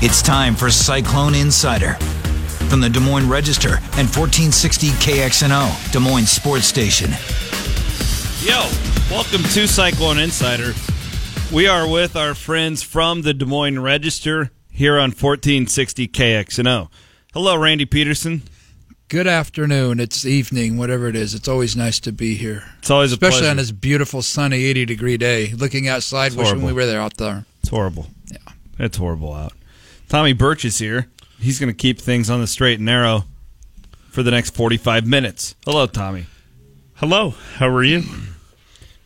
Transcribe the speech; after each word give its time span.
It's 0.00 0.22
time 0.22 0.54
for 0.54 0.70
Cyclone 0.70 1.34
Insider 1.34 1.94
from 2.70 2.80
the 2.80 2.88
Des 2.88 3.00
Moines 3.00 3.28
Register 3.28 3.76
and 3.96 4.06
1460 4.06 4.90
KXNO, 4.90 5.92
Des 5.92 5.98
Moines 5.98 6.26
Sports 6.30 6.66
Station. 6.66 7.10
Yo, 8.40 8.68
welcome 9.10 9.42
to 9.54 9.66
Cyclone 9.66 10.18
Insider. 10.18 10.72
We 11.52 11.66
are 11.66 11.88
with 11.90 12.14
our 12.14 12.34
friends 12.34 12.82
from 12.82 13.22
the 13.22 13.34
Des 13.34 13.44
Moines 13.46 13.80
Register 13.80 14.50
here 14.70 14.94
on 14.94 15.10
1460 15.10 16.06
KXNO. 16.08 16.88
Hello, 17.34 17.56
Randy 17.56 17.84
Peterson. 17.86 18.42
Good 19.08 19.26
afternoon. 19.26 19.98
It's 20.00 20.24
evening, 20.24 20.76
whatever 20.76 21.08
it 21.08 21.16
is. 21.16 21.34
It's 21.34 21.48
always 21.48 21.74
nice 21.74 21.98
to 22.00 22.12
be 22.12 22.34
here. 22.34 22.62
It's 22.78 22.90
always 22.90 23.10
a 23.10 23.14
Especially 23.14 23.38
pleasure. 23.40 23.50
on 23.50 23.56
this 23.56 23.72
beautiful, 23.72 24.22
sunny, 24.22 24.62
80 24.64 24.84
degree 24.84 25.16
day. 25.16 25.48
Looking 25.54 25.88
outside, 25.88 26.28
It's 26.28 26.36
wishing 26.36 26.62
we 26.62 26.72
were 26.72 26.86
there 26.86 27.00
out 27.00 27.16
there. 27.16 27.46
It's 27.60 27.70
horrible. 27.70 28.06
Yeah. 28.30 28.38
It's 28.78 28.98
horrible 28.98 29.32
out. 29.32 29.54
Tommy 30.08 30.32
Birch 30.32 30.64
is 30.64 30.78
here. 30.78 31.08
He's 31.38 31.60
going 31.60 31.68
to 31.68 31.76
keep 31.76 32.00
things 32.00 32.30
on 32.30 32.40
the 32.40 32.46
straight 32.46 32.78
and 32.78 32.86
narrow 32.86 33.24
for 34.10 34.22
the 34.22 34.30
next 34.30 34.54
45 34.54 35.06
minutes. 35.06 35.54
Hello, 35.66 35.86
Tommy. 35.86 36.26
Hello, 36.94 37.34
how 37.56 37.68
are 37.68 37.84
you? 37.84 38.02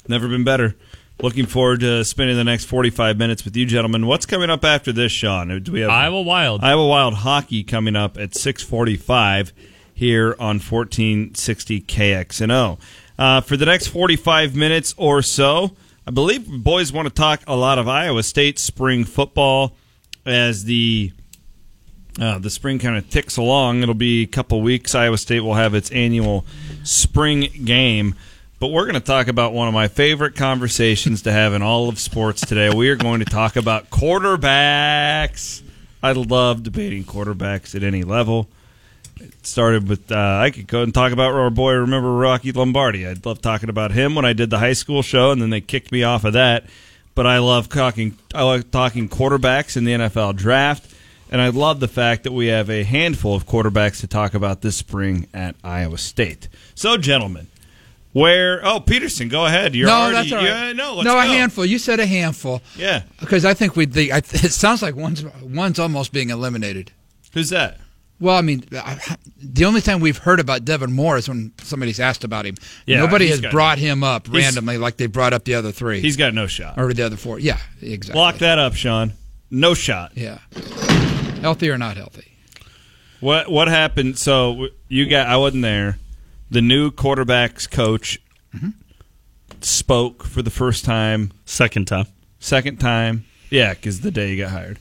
Never 0.06 0.28
been 0.28 0.45
better. 0.45 0.77
Looking 1.20 1.47
forward 1.47 1.80
to 1.80 2.05
spending 2.05 2.37
the 2.37 2.45
next 2.45 2.66
45 2.66 3.19
minutes 3.19 3.45
with 3.45 3.56
you 3.56 3.66
gentlemen. 3.66 4.06
What's 4.06 4.27
coming 4.27 4.48
up 4.48 4.65
after 4.65 4.92
this, 4.92 5.11
Sean? 5.11 5.61
Do 5.62 5.73
we 5.73 5.80
have 5.80 5.91
Iowa 5.91 6.23
Wild. 6.23 6.62
Iowa 6.62 6.87
Wild 6.87 7.14
hockey 7.14 7.64
coming 7.64 7.97
up 7.97 8.16
at 8.16 8.30
6:45 8.34 9.53
here 9.92 10.34
on 10.39 10.59
1460 10.59 11.80
KXNO. 11.83 12.78
Uh, 13.19 13.41
for 13.41 13.56
the 13.56 13.66
next 13.66 13.89
45 13.89 14.56
minutes 14.56 14.95
or 14.97 15.20
so, 15.20 15.77
I 16.06 16.11
believe 16.12 16.48
boys 16.48 16.92
want 16.92 17.06
to 17.09 17.14
talk 17.14 17.42
a 17.47 17.56
lot 17.56 17.78
of 17.78 17.87
Iowa 17.89 18.23
State 18.23 18.59
spring 18.59 19.05
football 19.05 19.77
as 20.24 20.64
the 20.64 21.12
uh, 22.20 22.38
the 22.38 22.50
spring 22.50 22.78
kind 22.78 22.97
of 22.97 23.08
ticks 23.08 23.36
along. 23.36 23.83
It'll 23.83 23.94
be 23.94 24.22
a 24.22 24.27
couple 24.27 24.60
weeks. 24.60 24.94
Iowa 24.94 25.16
State 25.16 25.41
will 25.41 25.55
have 25.55 25.74
its 25.74 25.91
annual 25.92 26.44
spring 26.84 27.48
game. 27.64 28.14
But 28.58 28.69
we're 28.69 28.84
going 28.84 28.94
to 28.94 29.00
talk 29.00 29.27
about 29.27 29.52
one 29.52 29.66
of 29.66 29.74
my 29.74 29.88
favorite 29.88 30.36
conversations 30.36 31.22
to 31.22 31.32
have 31.32 31.52
in 31.52 31.62
all 31.62 31.88
of 31.88 31.98
sports 31.98 32.42
today. 32.42 32.70
We 32.72 32.91
are 32.91 32.97
going 32.97 33.19
to 33.20 33.24
talk 33.24 33.56
about 33.56 33.91
quarterbacks. 33.91 35.62
I 36.02 36.12
love 36.12 36.62
debating 36.62 37.02
quarterbacks 37.02 37.75
at 37.75 37.82
any 37.82 38.04
level. 38.04 38.48
It 39.16 39.47
started 39.47 39.88
with 39.88 40.12
uh, 40.12 40.38
I 40.41 40.50
could 40.50 40.69
go 40.69 40.82
and 40.82 40.94
talk 40.94 41.12
about 41.12 41.32
our 41.32 41.50
boy. 41.50 41.72
Remember 41.72 42.12
Rocky 42.12 42.52
Lombardi? 42.52 43.06
I 43.06 43.16
love 43.25 43.41
talking 43.41 43.69
about 43.69 43.92
him 43.92 44.14
when 44.14 44.25
I 44.25 44.32
did 44.32 44.50
the 44.50 44.58
high 44.58 44.72
school 44.75 45.02
show, 45.02 45.30
and 45.32 45.42
then 45.42 45.50
they 45.50 45.60
kicked 45.60 45.91
me 45.91 46.02
off 46.02 46.25
of 46.25 46.32
that. 46.34 46.64
But 47.14 47.27
I 47.27 47.38
love 47.38 47.68
talking. 47.68 48.16
I 48.34 48.42
like 48.42 48.70
talking 48.70 49.08
quarterbacks 49.08 49.77
in 49.77 49.84
the 49.84 49.92
NFL 49.92 50.36
draft, 50.36 50.94
and 51.30 51.41
I 51.42 51.48
love 51.48 51.78
the 51.80 51.88
fact 51.88 52.24
that 52.24 52.32
we 52.32 52.46
have 52.46 52.70
a 52.70 52.84
handful 52.84 53.34
of 53.34 53.46
quarterbacks 53.46 54.00
to 54.00 54.06
talk 54.06 54.32
about 54.34 54.62
this 54.62 54.77
spring 54.77 55.27
at 55.34 55.54
Iowa 55.62 55.98
State. 55.98 56.48
So, 56.74 56.96
gentlemen, 56.96 57.48
where? 58.12 58.64
Oh, 58.66 58.80
Peterson, 58.80 59.28
go 59.28 59.44
ahead. 59.44 59.74
You're 59.74 59.88
no, 59.88 59.94
already, 59.94 60.30
that's 60.30 60.32
all 60.32 60.38
right. 60.38 60.66
Yeah, 60.69 60.72
no, 60.72 60.94
let's 60.94 61.04
no, 61.06 61.19
a 61.19 61.22
go. 61.24 61.28
handful. 61.28 61.66
You 61.66 61.78
said 61.78 62.00
a 62.00 62.06
handful. 62.06 62.62
Yeah, 62.77 63.02
Because 63.20 63.44
I 63.44 63.52
think 63.54 63.76
we. 63.76 63.86
It 63.92 64.26
sounds 64.52 64.80
like 64.82 64.97
one's 64.97 65.22
one's 65.42 65.78
almost 65.78 66.12
being 66.12 66.30
eliminated. 66.30 66.92
who's 67.34 67.50
that? 67.50 67.78
Well, 68.23 68.37
I 68.37 68.41
mean, 68.41 68.65
I- 68.73 69.17
the 69.37 69.65
only 69.65 69.81
time 69.81 69.98
we've 69.98 70.19
heard 70.19 70.39
about 70.39 70.65
Devin 70.65 70.92
Moore 70.92 71.17
is 71.17 71.28
when 71.28 71.51
somebody's 71.61 71.98
asked 71.98 72.23
about 72.23 72.47
him. 72.47 72.55
Yeah, 72.87 72.98
Nobody 72.98 73.27
has 73.27 73.41
got- 73.41 73.51
brought 73.51 73.78
him 73.78 74.05
up 74.05 74.28
he's- 74.28 74.45
randomly 74.45 74.78
like 74.78 74.97
they 74.97 75.06
brought 75.06 75.33
up 75.33 75.45
the 75.45 75.55
other 75.55 75.73
three 75.73 76.01
He's 76.01 76.17
got 76.17 76.33
no 76.33 76.47
shot. 76.47 76.75
or 76.78 76.95
the 76.95 77.03
other 77.05 77.17
four. 77.17 77.41
Yeah, 77.41 77.59
exactly. 77.81 78.20
Lock 78.20 78.39
that 78.39 78.61
up, 78.61 78.75
Sean. 78.77 79.15
No 79.50 79.75
shot. 79.75 80.12
Yeah. 80.15 80.39
Healthy 81.41 81.69
or 81.69 81.77
not 81.78 81.97
healthy? 81.97 82.28
What 83.19 83.50
what 83.50 83.67
happened? 83.67 84.19
So 84.19 84.69
you 84.89 85.06
got 85.09 85.27
I 85.27 85.37
wasn't 85.37 85.62
there. 85.62 85.98
The 86.50 86.62
new 86.62 86.91
quarterbacks 86.93 87.69
coach 87.69 88.21
mm-hmm. 88.55 88.69
spoke 89.61 90.22
for 90.25 90.43
the 90.43 90.50
first 90.50 90.84
time, 90.84 91.32
Second 91.44 91.87
time. 91.88 92.06
second 92.38 92.78
time. 92.78 93.25
Yeah, 93.50 93.75
because 93.75 94.00
the 94.00 94.11
day 94.12 94.31
you 94.31 94.37
got 94.44 94.50
hired. 94.53 94.78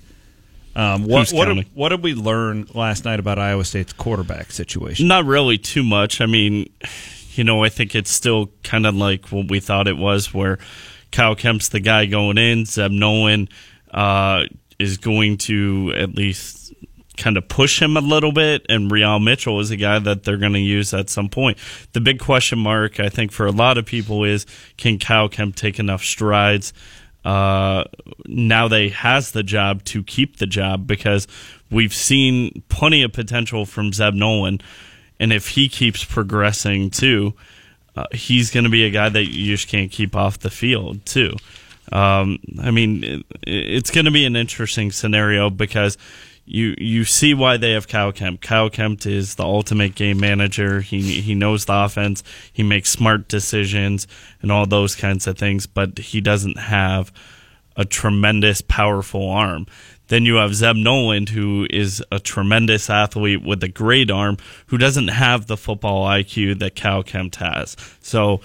Um, 0.76 1.06
what 1.06 1.32
what 1.32 1.46
did, 1.46 1.66
what 1.74 1.90
did 1.90 2.02
we 2.02 2.14
learn 2.14 2.68
last 2.74 3.04
night 3.04 3.20
about 3.20 3.38
Iowa 3.38 3.66
State's 3.66 3.94
quarterback 3.94 4.52
situation? 4.52 5.08
Not 5.08 5.26
really 5.26 5.58
too 5.58 5.84
much. 5.84 6.22
I 6.22 6.26
mean, 6.26 6.70
you 7.34 7.44
know, 7.44 7.64
I 7.64 7.70
think 7.70 7.96
it's 7.96 8.12
still 8.12 8.52
kind 8.64 8.86
of 8.86 8.96
like 8.96 9.28
what 9.28 9.50
we 9.50 9.60
thought 9.60 9.88
it 9.88 9.98
was, 9.98 10.34
where 10.34 10.60
Kyle 11.12 11.36
Kempt's 11.36 11.70
the 11.70 11.80
guy 11.80 12.06
going 12.06 12.38
in. 12.38 12.66
Zeb 12.66 12.92
Noland 12.92 13.50
uh, 13.92 14.44
is 14.80 14.98
going 14.98 15.38
to 15.40 15.94
at 15.96 16.16
least 16.16 16.74
kind 17.18 17.38
of 17.38 17.48
push 17.48 17.82
him 17.82 17.98
a 17.98 18.02
little 18.02 18.32
bit, 18.32 18.66
and 18.70 18.90
Re-al 18.90 19.20
Mitchell 19.20 19.60
is 19.60 19.70
a 19.72 19.78
guy 19.78 20.00
that 20.00 20.24
they're 20.24 20.38
going 20.38 20.54
to 20.54 20.60
use 20.60 20.94
at 20.94 21.10
some 21.10 21.30
point. 21.30 21.58
The 21.94 22.02
big 22.02 22.20
question 22.20 22.58
mark, 22.60 23.00
I 23.00 23.10
think, 23.10 23.32
for 23.32 23.46
a 23.46 23.52
lot 23.52 23.78
of 23.78 23.86
people 23.86 24.24
is 24.24 24.46
can 24.78 24.98
Kyle 24.98 25.30
Kempt 25.30 25.58
take 25.58 25.80
enough 25.80 26.04
strides? 26.04 26.74
Uh, 27.24 27.84
now 28.26 28.68
they 28.68 28.90
has 28.90 29.32
the 29.32 29.44
job 29.44 29.84
to 29.86 30.04
keep 30.04 30.38
the 30.38 30.48
job 30.48 30.88
because 30.88 31.28
we've 31.70 31.94
seen 31.94 32.64
plenty 32.70 33.04
of 33.04 33.14
potential 33.14 33.66
from 33.66 33.94
Zeb 33.94 34.14
Noland, 34.14 34.64
and 35.20 35.32
if 35.32 35.50
he 35.50 35.70
keeps 35.70 36.04
progressing 36.04 36.90
too, 36.90 37.34
uh, 37.96 38.06
he's 38.12 38.50
going 38.52 38.64
to 38.64 38.70
be 38.70 38.86
a 38.86 38.90
guy 38.90 39.10
that 39.10 39.26
you 39.26 39.56
just 39.56 39.68
can't 39.68 39.92
keep 39.92 40.16
off 40.16 40.40
the 40.40 40.50
field 40.50 41.06
too. 41.06 41.36
Um, 41.92 42.40
I 42.62 42.72
mean, 42.72 43.04
it, 43.04 43.26
it's 43.46 43.92
going 43.92 44.06
to 44.06 44.12
be 44.12 44.26
an 44.26 44.36
interesting 44.36 44.92
scenario 44.92 45.50
because 45.50 45.98
you 46.46 46.76
you 46.78 47.06
see 47.06 47.34
why 47.34 47.58
they 47.58 47.72
have 47.72 47.88
Kyle 47.88 48.12
Kempt. 48.12 48.44
Kyle 48.44 48.70
Kempt 48.70 49.06
is 49.06 49.36
the 49.36 49.44
ultimate 49.44 49.96
game 49.96 50.20
manager. 50.20 50.82
He 50.82 51.22
he 51.22 51.36
knows 51.36 51.66
the 51.66 51.76
offense. 51.76 52.24
He 52.52 52.64
makes 52.64 52.90
smart 52.90 53.28
decisions 53.28 54.08
and 54.42 54.52
all 54.52 54.66
those 54.66 54.96
kinds 54.96 55.28
of 55.28 55.38
things. 55.38 55.68
But 55.68 55.98
he 55.98 56.22
doesn't 56.22 56.58
have 56.58 57.12
a 57.76 57.86
tremendous, 57.86 58.62
powerful 58.62 59.30
arm. 59.30 59.66
Then 60.08 60.26
you 60.26 60.36
have 60.36 60.54
Zeb 60.54 60.76
Noland, 60.76 61.30
who 61.30 61.68
is 61.70 62.04
a 62.12 62.20
tremendous 62.20 62.90
athlete 62.90 63.44
with 63.44 63.64
a 63.64 63.70
great 63.70 64.12
arm, 64.12 64.38
who 64.66 64.78
doesn't 64.78 65.08
have 65.08 65.48
the 65.48 65.56
football 65.56 66.06
IQ 66.06 66.60
that 66.60 66.76
Kyle 66.76 67.02
Kempt 67.02 67.38
has. 67.38 67.78
So 68.02 68.42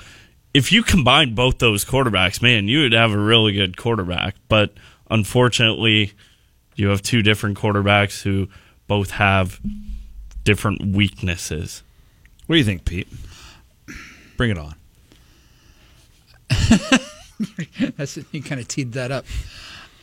if 0.54 0.70
you 0.70 0.84
combine 0.84 1.34
both 1.34 1.58
those 1.58 1.84
quarterbacks, 1.84 2.40
man, 2.40 2.68
you 2.68 2.82
would 2.82 2.92
have 2.92 3.12
a 3.12 3.18
really 3.18 3.52
good 3.52 3.76
quarterback. 3.76 4.36
But 4.48 4.74
unfortunately, 5.10 6.12
you 6.76 6.88
have 6.88 7.02
two 7.02 7.22
different 7.22 7.58
quarterbacks 7.58 8.22
who 8.22 8.48
both 8.86 9.10
have 9.12 9.60
different 10.44 10.94
weaknesses. 10.94 11.82
What 12.46 12.54
do 12.54 12.58
you 12.58 12.64
think, 12.64 12.84
Pete? 12.84 13.08
Bring 14.36 14.50
it 14.50 14.58
on. 14.58 14.74
That's 17.96 18.18
you 18.30 18.42
kind 18.42 18.60
of 18.60 18.68
teed 18.68 18.92
that 18.92 19.10
up. 19.10 19.24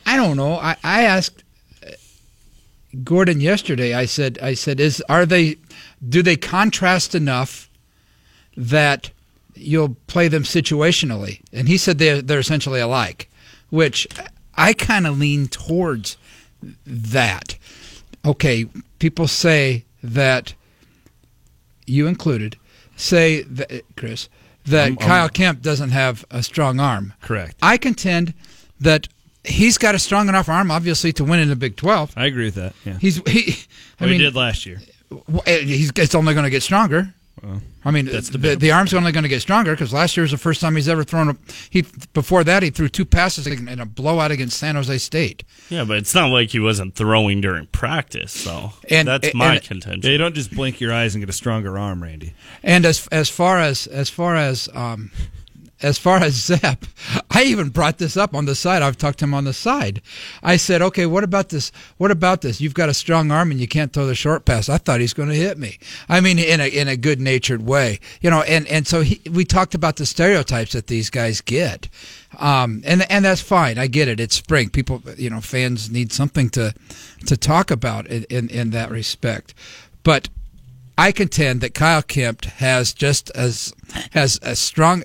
I 0.04 0.16
don't 0.16 0.36
know. 0.36 0.58
I, 0.58 0.76
I 0.84 1.02
asked 1.02 1.42
uh, 1.84 1.92
Gordon 3.02 3.40
yesterday. 3.40 3.94
I 3.94 4.04
said, 4.04 4.38
I 4.42 4.54
said, 4.54 4.80
is 4.80 5.02
are 5.08 5.24
they? 5.24 5.56
Do 6.06 6.22
they 6.22 6.36
contrast 6.36 7.14
enough 7.14 7.70
that 8.56 9.10
you'll 9.54 9.96
play 10.06 10.28
them 10.28 10.42
situationally? 10.42 11.40
And 11.52 11.68
he 11.68 11.78
said 11.78 11.98
they're 11.98 12.20
they're 12.20 12.38
essentially 12.38 12.80
alike, 12.80 13.30
which 13.70 14.06
I 14.54 14.74
kind 14.74 15.06
of 15.06 15.18
lean 15.18 15.48
towards 15.48 16.16
that. 16.86 17.56
Okay, 18.24 18.66
people 18.98 19.28
say 19.28 19.84
that 20.02 20.54
you 21.86 22.06
included 22.06 22.56
say 22.96 23.42
that 23.42 23.82
Chris 23.96 24.28
that 24.66 24.98
Kyle 24.98 25.28
Kempt 25.28 25.60
doesn't 25.62 25.90
have 25.90 26.24
a 26.30 26.42
strong 26.42 26.80
arm. 26.80 27.12
Correct. 27.20 27.56
I 27.60 27.76
contend 27.76 28.32
that 28.80 29.08
he's 29.44 29.76
got 29.76 29.94
a 29.94 29.98
strong 29.98 30.28
enough 30.28 30.48
arm, 30.48 30.70
obviously, 30.70 31.12
to 31.14 31.24
win 31.24 31.40
in 31.40 31.48
the 31.48 31.56
Big 31.56 31.76
Twelve. 31.76 32.12
I 32.16 32.24
agree 32.26 32.46
with 32.46 32.54
that. 32.54 32.72
Yeah, 32.84 32.98
He's 32.98 33.16
he. 33.28 33.56
I 34.00 34.04
we 34.04 34.10
mean, 34.12 34.20
did 34.20 34.34
last 34.34 34.64
year. 34.64 34.80
eh, 35.46 35.58
he's 35.60 35.90
it's 35.96 36.14
only 36.14 36.32
going 36.34 36.44
to 36.44 36.50
get 36.50 36.62
stronger. 36.62 37.12
I 37.84 37.90
mean, 37.90 38.06
that's 38.06 38.28
the, 38.28 38.38
debatable. 38.38 38.60
the 38.60 38.70
arm's 38.72 38.94
only 38.94 39.12
going 39.12 39.24
to 39.24 39.28
get 39.28 39.42
stronger 39.42 39.72
because 39.72 39.92
last 39.92 40.16
year 40.16 40.22
was 40.22 40.30
the 40.30 40.38
first 40.38 40.60
time 40.62 40.76
he's 40.76 40.88
ever 40.88 41.04
thrown 41.04 41.28
a. 41.28 41.36
He 41.68 41.84
before 42.14 42.42
that 42.44 42.62
he 42.62 42.70
threw 42.70 42.88
two 42.88 43.04
passes 43.04 43.46
in 43.46 43.68
in 43.68 43.80
a 43.80 43.86
blowout 43.86 44.30
against 44.30 44.56
San 44.58 44.76
Jose 44.76 44.96
State. 44.98 45.44
Yeah, 45.68 45.84
but 45.84 45.98
it's 45.98 46.14
not 46.14 46.30
like 46.30 46.50
he 46.50 46.60
wasn't 46.60 46.94
throwing 46.94 47.40
during 47.42 47.66
practice, 47.66 48.32
so 48.32 48.72
And- 48.88 49.08
that's 49.08 49.28
and- 49.28 49.34
my 49.36 49.56
and- 49.56 49.62
contention. 49.64 50.00
Yeah, 50.04 50.12
you 50.12 50.18
don't 50.18 50.34
just 50.34 50.52
blink 50.52 50.80
your 50.80 50.92
eyes 50.94 51.14
and 51.14 51.20
get 51.22 51.28
a 51.28 51.34
stronger 51.34 51.76
arm, 51.78 52.02
Randy. 52.02 52.32
And 52.62 52.86
as 52.86 53.06
as 53.08 53.28
far 53.28 53.58
as 53.58 53.86
as 53.88 54.08
far 54.08 54.36
as 54.36 54.70
um, 54.72 55.10
as 55.84 55.98
far 55.98 56.16
as 56.16 56.34
Zeb, 56.34 56.84
I 57.30 57.42
even 57.44 57.68
brought 57.68 57.98
this 57.98 58.16
up 58.16 58.34
on 58.34 58.46
the 58.46 58.54
side. 58.54 58.82
I've 58.82 58.96
talked 58.96 59.18
to 59.18 59.26
him 59.26 59.34
on 59.34 59.44
the 59.44 59.52
side. 59.52 60.00
I 60.42 60.56
said, 60.56 60.80
"Okay, 60.80 61.06
what 61.06 61.22
about 61.22 61.50
this? 61.50 61.70
What 61.98 62.10
about 62.10 62.40
this? 62.40 62.60
You've 62.60 62.74
got 62.74 62.88
a 62.88 62.94
strong 62.94 63.30
arm 63.30 63.50
and 63.50 63.60
you 63.60 63.68
can't 63.68 63.92
throw 63.92 64.06
the 64.06 64.14
short 64.14 64.44
pass. 64.46 64.68
I 64.68 64.78
thought 64.78 65.00
he's 65.00 65.12
going 65.12 65.28
to 65.28 65.34
hit 65.34 65.58
me. 65.58 65.78
I 66.08 66.20
mean, 66.20 66.38
in 66.38 66.60
a 66.60 66.66
in 66.66 66.88
a 66.88 66.96
good 66.96 67.20
natured 67.20 67.62
way, 67.66 68.00
you 68.20 68.30
know." 68.30 68.42
And 68.42 68.66
and 68.68 68.86
so 68.86 69.02
he, 69.02 69.20
we 69.30 69.44
talked 69.44 69.74
about 69.74 69.96
the 69.96 70.06
stereotypes 70.06 70.72
that 70.72 70.86
these 70.86 71.10
guys 71.10 71.42
get, 71.42 71.88
um, 72.38 72.82
and 72.86 73.08
and 73.10 73.24
that's 73.24 73.42
fine. 73.42 73.78
I 73.78 73.86
get 73.86 74.08
it. 74.08 74.20
It's 74.20 74.34
spring. 74.34 74.70
People, 74.70 75.02
you 75.18 75.28
know, 75.30 75.40
fans 75.40 75.90
need 75.90 76.12
something 76.12 76.48
to 76.50 76.74
to 77.26 77.36
talk 77.36 77.70
about 77.70 78.06
in 78.06 78.24
in, 78.30 78.48
in 78.48 78.70
that 78.70 78.90
respect, 78.90 79.54
but. 80.02 80.28
I 80.96 81.10
contend 81.10 81.60
that 81.62 81.74
Kyle 81.74 82.02
Kempt 82.02 82.44
has 82.44 82.92
just 82.92 83.28
as 83.30 83.74
has 84.12 84.38
a 84.42 84.54
strong. 84.54 85.02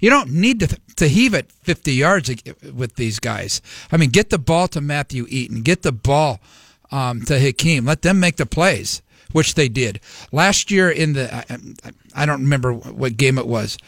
You 0.00 0.10
don't 0.10 0.30
need 0.30 0.60
to 0.60 0.78
to 0.96 1.08
heave 1.08 1.34
it 1.34 1.50
50 1.62 1.92
yards 1.92 2.30
with 2.74 2.96
these 2.96 3.18
guys. 3.18 3.60
I 3.92 3.96
mean, 3.96 4.10
get 4.10 4.30
the 4.30 4.38
ball 4.38 4.68
to 4.68 4.80
Matthew 4.80 5.26
Eaton, 5.28 5.62
get 5.62 5.82
the 5.82 5.92
ball 5.92 6.40
um, 6.90 7.22
to 7.26 7.38
Hakeem, 7.38 7.84
let 7.84 8.02
them 8.02 8.18
make 8.20 8.36
the 8.36 8.46
plays, 8.46 9.02
which 9.32 9.54
they 9.54 9.68
did 9.68 10.00
last 10.32 10.70
year. 10.70 10.90
In 10.90 11.12
the 11.14 11.34
I, 11.34 11.58
I 12.14 12.26
don't 12.26 12.42
remember 12.42 12.72
what 12.72 13.16
game 13.16 13.38
it 13.38 13.46
was. 13.46 13.78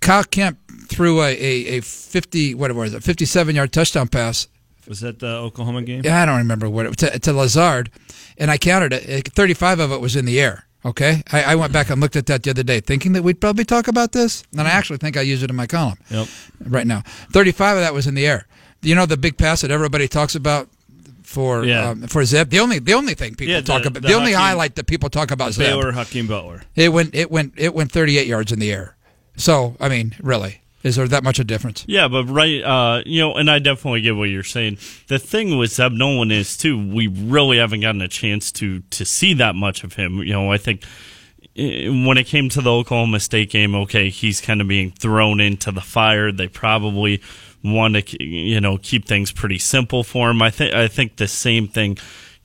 Kyle 0.00 0.24
Kempt 0.24 0.60
threw 0.88 1.20
a, 1.22 1.30
a, 1.30 1.78
a 1.78 1.80
50 1.82 2.54
what 2.54 2.74
was 2.74 2.94
it 2.94 3.02
57 3.02 3.54
yard 3.54 3.72
touchdown 3.72 4.08
pass 4.08 4.48
Was 4.88 5.00
that 5.00 5.18
the 5.18 5.28
Oklahoma 5.28 5.82
game? 5.82 6.02
yeah, 6.04 6.22
I 6.22 6.26
don't 6.26 6.38
remember 6.38 6.68
what 6.70 6.86
it 6.86 6.96
to, 6.98 7.18
to 7.18 7.32
Lazard, 7.32 7.90
and 8.38 8.50
I 8.50 8.58
counted 8.58 8.92
it. 8.92 9.28
35 9.32 9.78
of 9.80 9.92
it 9.92 10.00
was 10.00 10.16
in 10.16 10.24
the 10.24 10.40
air. 10.40 10.64
Okay, 10.84 11.22
I, 11.30 11.42
I 11.42 11.54
went 11.56 11.72
back 11.74 11.90
and 11.90 12.00
looked 12.00 12.16
at 12.16 12.24
that 12.26 12.42
the 12.42 12.50
other 12.50 12.62
day, 12.62 12.80
thinking 12.80 13.12
that 13.12 13.22
we'd 13.22 13.38
probably 13.40 13.64
talk 13.66 13.86
about 13.86 14.12
this, 14.12 14.42
and 14.52 14.62
I 14.62 14.70
actually 14.70 14.96
think 14.96 15.16
I 15.18 15.20
use 15.20 15.42
it 15.42 15.50
in 15.50 15.56
my 15.56 15.66
column. 15.66 15.98
Yep. 16.10 16.26
Right 16.64 16.86
now, 16.86 17.02
35 17.32 17.76
of 17.76 17.82
that 17.82 17.92
was 17.92 18.06
in 18.06 18.14
the 18.14 18.26
air. 18.26 18.46
You 18.80 18.94
know 18.94 19.04
the 19.04 19.18
big 19.18 19.36
pass 19.36 19.60
that 19.60 19.70
everybody 19.70 20.08
talks 20.08 20.34
about 20.34 20.70
for 21.22 21.64
Yeah. 21.64 21.90
um, 21.90 22.06
for 22.06 22.24
Zeb. 22.24 22.48
The 22.48 22.60
only 22.60 22.78
the 22.78 22.94
only 22.94 23.12
thing 23.12 23.34
people 23.34 23.52
Yeah, 23.52 23.60
the- 23.60 23.66
talk 23.66 23.84
about, 23.84 24.00
the 24.02 24.08
the, 24.08 24.14
only 24.14 24.32
Hakeem- 24.32 24.40
highlight 24.46 24.74
that 24.76 24.86
people 24.86 25.10
talk 25.10 25.30
about 25.30 25.52
Zeb. 25.52 25.66
Baylor 25.66 25.92
Hakeem 25.92 26.26
Butler. 26.26 26.62
It 26.74 26.88
went 26.94 27.14
it 27.14 27.30
went 27.30 27.52
it 27.58 27.74
went 27.74 27.92
38 27.92 28.26
yards 28.26 28.50
in 28.50 28.58
the 28.58 28.72
air. 28.72 28.96
So 29.36 29.76
I 29.80 29.90
mean, 29.90 30.14
really, 30.22 30.59
is 30.82 30.96
there 30.96 31.08
that 31.08 31.22
much 31.22 31.38
a 31.38 31.44
difference? 31.44 31.84
Yeah, 31.86 32.08
but 32.08 32.24
right, 32.24 32.62
uh, 32.62 33.02
you 33.04 33.20
know, 33.20 33.34
and 33.34 33.50
I 33.50 33.58
definitely 33.58 34.00
get 34.00 34.16
what 34.16 34.30
you're 34.30 34.42
saying. 34.42 34.78
The 35.08 35.18
thing 35.18 35.58
with 35.58 35.72
Zeb 35.72 35.92
Noland 35.92 36.32
is 36.32 36.56
too, 36.56 36.78
we 36.78 37.06
really 37.06 37.58
haven't 37.58 37.80
gotten 37.80 38.00
a 38.00 38.08
chance 38.08 38.50
to 38.52 38.80
to 38.80 39.04
see 39.04 39.34
that 39.34 39.54
much 39.54 39.84
of 39.84 39.94
him. 39.94 40.18
You 40.18 40.32
know, 40.32 40.50
I 40.50 40.56
think 40.56 40.84
eh, 41.56 41.88
when 41.88 42.16
it 42.16 42.26
came 42.26 42.48
to 42.50 42.62
the 42.62 42.72
Oklahoma 42.72 43.20
State 43.20 43.50
game, 43.50 43.74
okay, 43.74 44.08
he's 44.08 44.40
kind 44.40 44.60
of 44.60 44.68
being 44.68 44.90
thrown 44.90 45.40
into 45.40 45.70
the 45.70 45.82
fire. 45.82 46.32
They 46.32 46.48
probably 46.48 47.20
want 47.62 47.96
to, 47.96 48.24
you 48.24 48.60
know, 48.60 48.78
keep 48.78 49.04
things 49.04 49.32
pretty 49.32 49.58
simple 49.58 50.02
for 50.02 50.30
him. 50.30 50.40
I 50.40 50.50
think 50.50 50.74
I 50.74 50.88
think 50.88 51.16
the 51.16 51.28
same 51.28 51.68
thing 51.68 51.98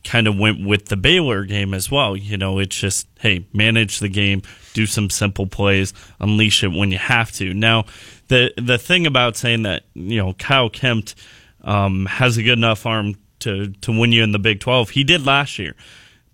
kind 0.05 0.27
of 0.27 0.37
went 0.37 0.65
with 0.65 0.85
the 0.85 0.95
Baylor 0.95 1.43
game 1.43 1.73
as 1.73 1.91
well. 1.91 2.15
You 2.15 2.37
know, 2.37 2.59
it's 2.59 2.77
just, 2.77 3.07
hey, 3.19 3.45
manage 3.51 3.99
the 3.99 4.07
game, 4.07 4.43
do 4.73 4.85
some 4.85 5.09
simple 5.09 5.47
plays, 5.47 5.93
unleash 6.19 6.63
it 6.63 6.71
when 6.71 6.91
you 6.91 6.99
have 6.99 7.31
to. 7.33 7.53
Now, 7.53 7.85
the 8.27 8.53
the 8.57 8.77
thing 8.77 9.05
about 9.05 9.35
saying 9.35 9.63
that, 9.63 9.83
you 9.93 10.17
know, 10.17 10.33
Kyle 10.33 10.69
Kempt 10.69 11.15
um, 11.63 12.05
has 12.05 12.37
a 12.37 12.43
good 12.43 12.57
enough 12.57 12.85
arm 12.85 13.15
to 13.39 13.71
to 13.81 13.97
win 13.97 14.11
you 14.11 14.23
in 14.23 14.31
the 14.31 14.39
Big 14.39 14.59
12. 14.59 14.91
He 14.91 15.03
did 15.03 15.25
last 15.25 15.59
year. 15.59 15.75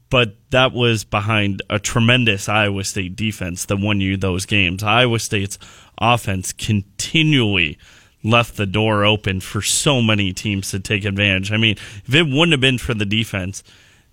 But 0.09 0.35
that 0.49 0.73
was 0.73 1.05
behind 1.05 1.61
a 1.69 1.79
tremendous 1.79 2.49
Iowa 2.49 2.83
State 2.83 3.15
defense 3.15 3.63
that 3.65 3.77
won 3.77 4.01
you 4.01 4.17
those 4.17 4.45
games. 4.45 4.83
Iowa 4.83 5.19
State's 5.19 5.57
offense 5.97 6.51
continually 6.51 7.77
left 8.21 8.57
the 8.57 8.65
door 8.65 9.05
open 9.05 9.39
for 9.39 9.61
so 9.61 10.01
many 10.01 10.33
teams 10.33 10.69
to 10.71 10.81
take 10.81 11.05
advantage. 11.05 11.53
I 11.53 11.57
mean, 11.57 11.77
if 12.05 12.13
it 12.13 12.23
wouldn't 12.23 12.51
have 12.51 12.59
been 12.59 12.77
for 12.77 12.93
the 12.93 13.05
defense, 13.05 13.63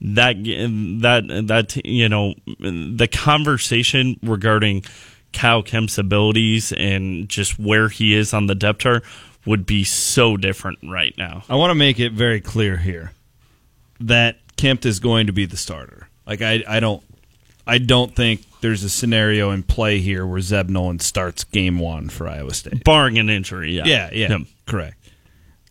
that 0.01 0.37
that 1.03 1.47
that 1.49 1.85
you 1.85 2.09
know 2.09 2.35
the 2.61 3.09
conversation 3.11 4.19
regarding 4.23 4.85
Kyle 5.39 5.63
Kempt's 5.63 5.99
abilities 5.99 6.73
and 6.73 7.29
just 7.29 7.61
where 7.61 7.89
he 7.89 8.13
is 8.13 8.35
on 8.35 8.47
the 8.47 8.57
depth 8.57 8.81
chart 8.81 9.05
would 9.47 9.65
be 9.67 9.85
so 9.85 10.37
different 10.37 10.81
right 10.83 11.15
now. 11.17 11.45
I 11.49 11.55
want 11.55 11.71
to 11.71 11.77
make 11.77 12.01
it 12.01 12.13
very 12.13 12.41
clear 12.41 12.77
here 12.77 13.13
that 14.01 14.39
Kempt 14.57 14.85
is 14.85 14.99
going 14.99 15.29
to 15.29 15.33
be 15.33 15.47
the 15.47 15.57
starter. 15.57 16.09
Like 16.27 16.43
I, 16.43 16.65
I 16.67 16.81
don't, 16.81 17.05
I 17.69 17.79
don't 17.79 18.17
think 18.17 18.43
there's 18.63 18.83
a 18.83 18.91
scenario 18.91 19.53
in 19.53 19.63
play 19.63 20.01
here 20.01 20.27
where 20.27 20.41
Zeb 20.41 20.69
Noland 20.69 21.03
starts 21.03 21.45
game 21.45 21.79
one 21.79 22.09
for 22.09 22.27
Iowa 22.27 22.53
State. 22.53 22.83
Barring 22.83 23.17
an 23.19 23.31
injury, 23.31 23.77
yeah. 23.77 23.85
Yeah, 23.87 24.11
yeah, 24.13 24.39
correct. 24.67 24.97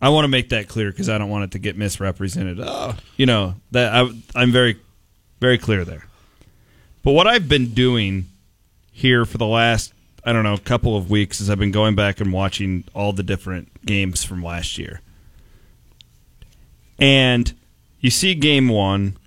I 0.01 0.07
want 0.09 0.23
to 0.23 0.29
make 0.29 0.47
that 0.49 0.69
clear 0.69 0.91
because 0.91 1.09
I 1.09 1.17
don't 1.17 1.29
want 1.29 1.43
it 1.43 1.51
to 1.51 1.59
get 1.59 1.75
misrepresented. 1.75 2.61
Oh, 2.61 2.95
you 3.17 3.25
know 3.25 3.55
that 3.71 3.93
I, 3.93 4.09
I'm 4.33 4.53
very, 4.53 4.79
very 5.41 5.57
clear 5.57 5.83
there. 5.83 6.05
But 7.03 7.11
what 7.11 7.27
I've 7.27 7.49
been 7.49 7.73
doing 7.73 8.27
here 8.97 9.25
for 9.25 9.37
the 9.37 9.45
last, 9.45 9.93
I 10.23 10.33
don't 10.33 10.43
know, 10.43 10.57
couple 10.57 10.97
of 10.97 11.11
weeks 11.11 11.39
as 11.39 11.51
I've 11.51 11.59
been 11.59 11.71
going 11.71 11.93
back 11.93 12.19
and 12.19 12.33
watching 12.33 12.83
all 12.95 13.13
the 13.13 13.21
different 13.21 13.85
games 13.85 14.23
from 14.23 14.41
last 14.41 14.79
year. 14.79 15.01
And 16.97 17.53
you 17.99 18.09
see 18.09 18.33
game 18.33 18.69
one, 18.69 19.19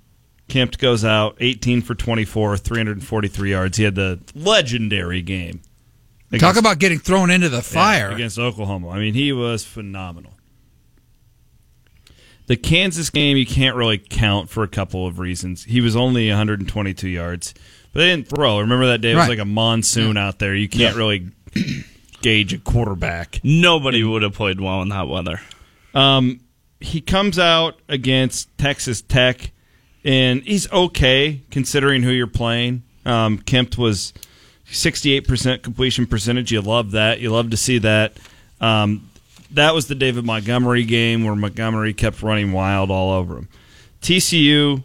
Kempt 0.49 0.81
goes 0.81 1.05
out 1.05 1.37
18 1.39 1.83
for 1.83 1.95
24, 1.95 2.57
343 2.57 3.51
yards. 3.51 3.79
He 3.79 3.85
had 3.85 3.95
the 3.95 4.19
legendary 4.35 5.23
game. 5.23 5.61
Talk 6.37 6.57
about 6.57 6.81
getting 6.81 6.99
thrown 6.99 7.31
into 7.31 7.49
the 7.49 7.59
yeah, 7.59 7.63
fire. 7.63 8.11
against 8.11 8.41
Oklahoma. 8.41 8.89
I 8.89 8.99
mean, 8.99 9.15
he 9.15 9.33
was 9.33 9.65
phenomenal. 9.65 10.33
The 12.49 12.57
Kansas 12.57 13.09
game 13.09 13.37
you 13.37 13.47
can't 13.47 13.77
really 13.77 13.99
count 13.99 14.51
for 14.51 14.65
a 14.65 14.69
couple 14.69 15.07
of 15.07 15.21
reasons. 15.21 15.63
He 15.63 15.81
was 15.81 15.95
only 15.95 16.29
122 16.29 17.09
yards, 17.09 17.55
but 17.93 18.01
they 18.01 18.07
didn't 18.07 18.29
throw. 18.29 18.61
Remember 18.61 18.87
that 18.87 19.01
day 19.01 19.13
it 19.13 19.15
was 19.17 19.23
Right. 19.23 19.31
like 19.31 19.39
a 19.39 19.45
monsoon 19.45 20.17
out 20.17 20.39
there. 20.39 20.55
You 20.55 20.69
can't 20.69 20.97
really 20.97 21.29
gauge 22.23 22.53
a 22.53 22.59
quarterback. 22.59 23.41
Nobody 23.43 24.03
would 24.05 24.23
have 24.23 24.35
played 24.35 24.61
well 24.61 24.83
in 24.83 24.89
that 24.91 25.09
weather. 25.09 25.41
Um, 25.95 26.41
he 26.81 27.01
comes 27.01 27.39
out 27.39 27.79
against 27.89 28.57
Texas 28.59 29.03
Tech, 29.03 29.51
and 30.05 30.43
he's 30.43 30.71
okay 30.73 31.43
considering 31.51 32.03
who 32.03 32.11
you're 32.11 32.27
playing. 32.27 32.83
Um, 33.05 33.39
Kempt 33.39 33.77
was 33.77 34.13
68% 34.71 35.63
completion 35.63 36.07
percentage. 36.07 36.53
You 36.53 36.61
love 36.61 36.93
that. 36.93 37.21
You 37.21 37.31
love 37.31 37.51
to 37.51 37.57
see 37.57 37.79
that. 37.79 38.17
Um, 38.61 39.09
that 39.53 39.75
was 39.75 39.89
the 39.89 39.95
David 39.97 40.25
Montgomery 40.25 40.85
game 40.85 41.25
where 41.25 41.35
Montgomery 41.35 41.93
kept 41.93 42.23
running 42.23 42.53
wild 42.53 42.91
all 42.91 43.11
over 43.11 43.37
him. 43.39 43.49
TCU, 44.01 44.83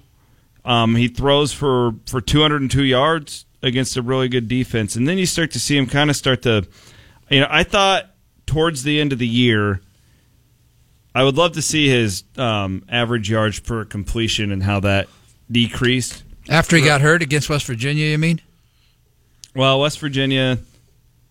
um, 0.66 0.96
he 0.96 1.08
throws 1.08 1.54
for, 1.54 1.94
for 2.08 2.20
202 2.20 2.84
yards 2.84 3.46
against 3.62 3.96
a 3.96 4.02
really 4.02 4.28
good 4.28 4.48
defense. 4.48 4.96
And 4.96 5.08
then 5.08 5.18
you 5.18 5.26
start 5.26 5.52
to 5.52 5.60
see 5.60 5.78
him 5.78 5.86
kind 5.86 6.10
of 6.10 6.16
start 6.16 6.42
to, 6.44 6.68
you 7.30 7.40
know, 7.40 7.48
I 7.50 7.64
thought 7.64 8.12
towards 8.46 8.84
the 8.84 9.00
end 9.00 9.14
of 9.14 9.20
the 9.20 9.28
year, 9.28 9.82
I 11.14 11.24
would 11.24 11.38
love 11.38 11.54
to 11.54 11.62
see 11.62 11.88
his 11.88 12.24
um, 12.38 12.84
average 12.90 13.30
yards 13.30 13.60
per 13.60 13.86
completion 13.86 14.52
and 14.52 14.62
how 14.62 14.82
that 14.82 15.08
decreased. 15.50 16.24
After 16.50 16.76
he 16.76 16.84
got 16.84 17.02
hurt 17.02 17.22
against 17.22 17.50
West 17.50 17.66
Virginia, 17.66 18.06
you 18.06 18.18
mean? 18.18 18.42
Well, 19.56 19.80
West 19.80 20.00
Virginia, 20.00 20.58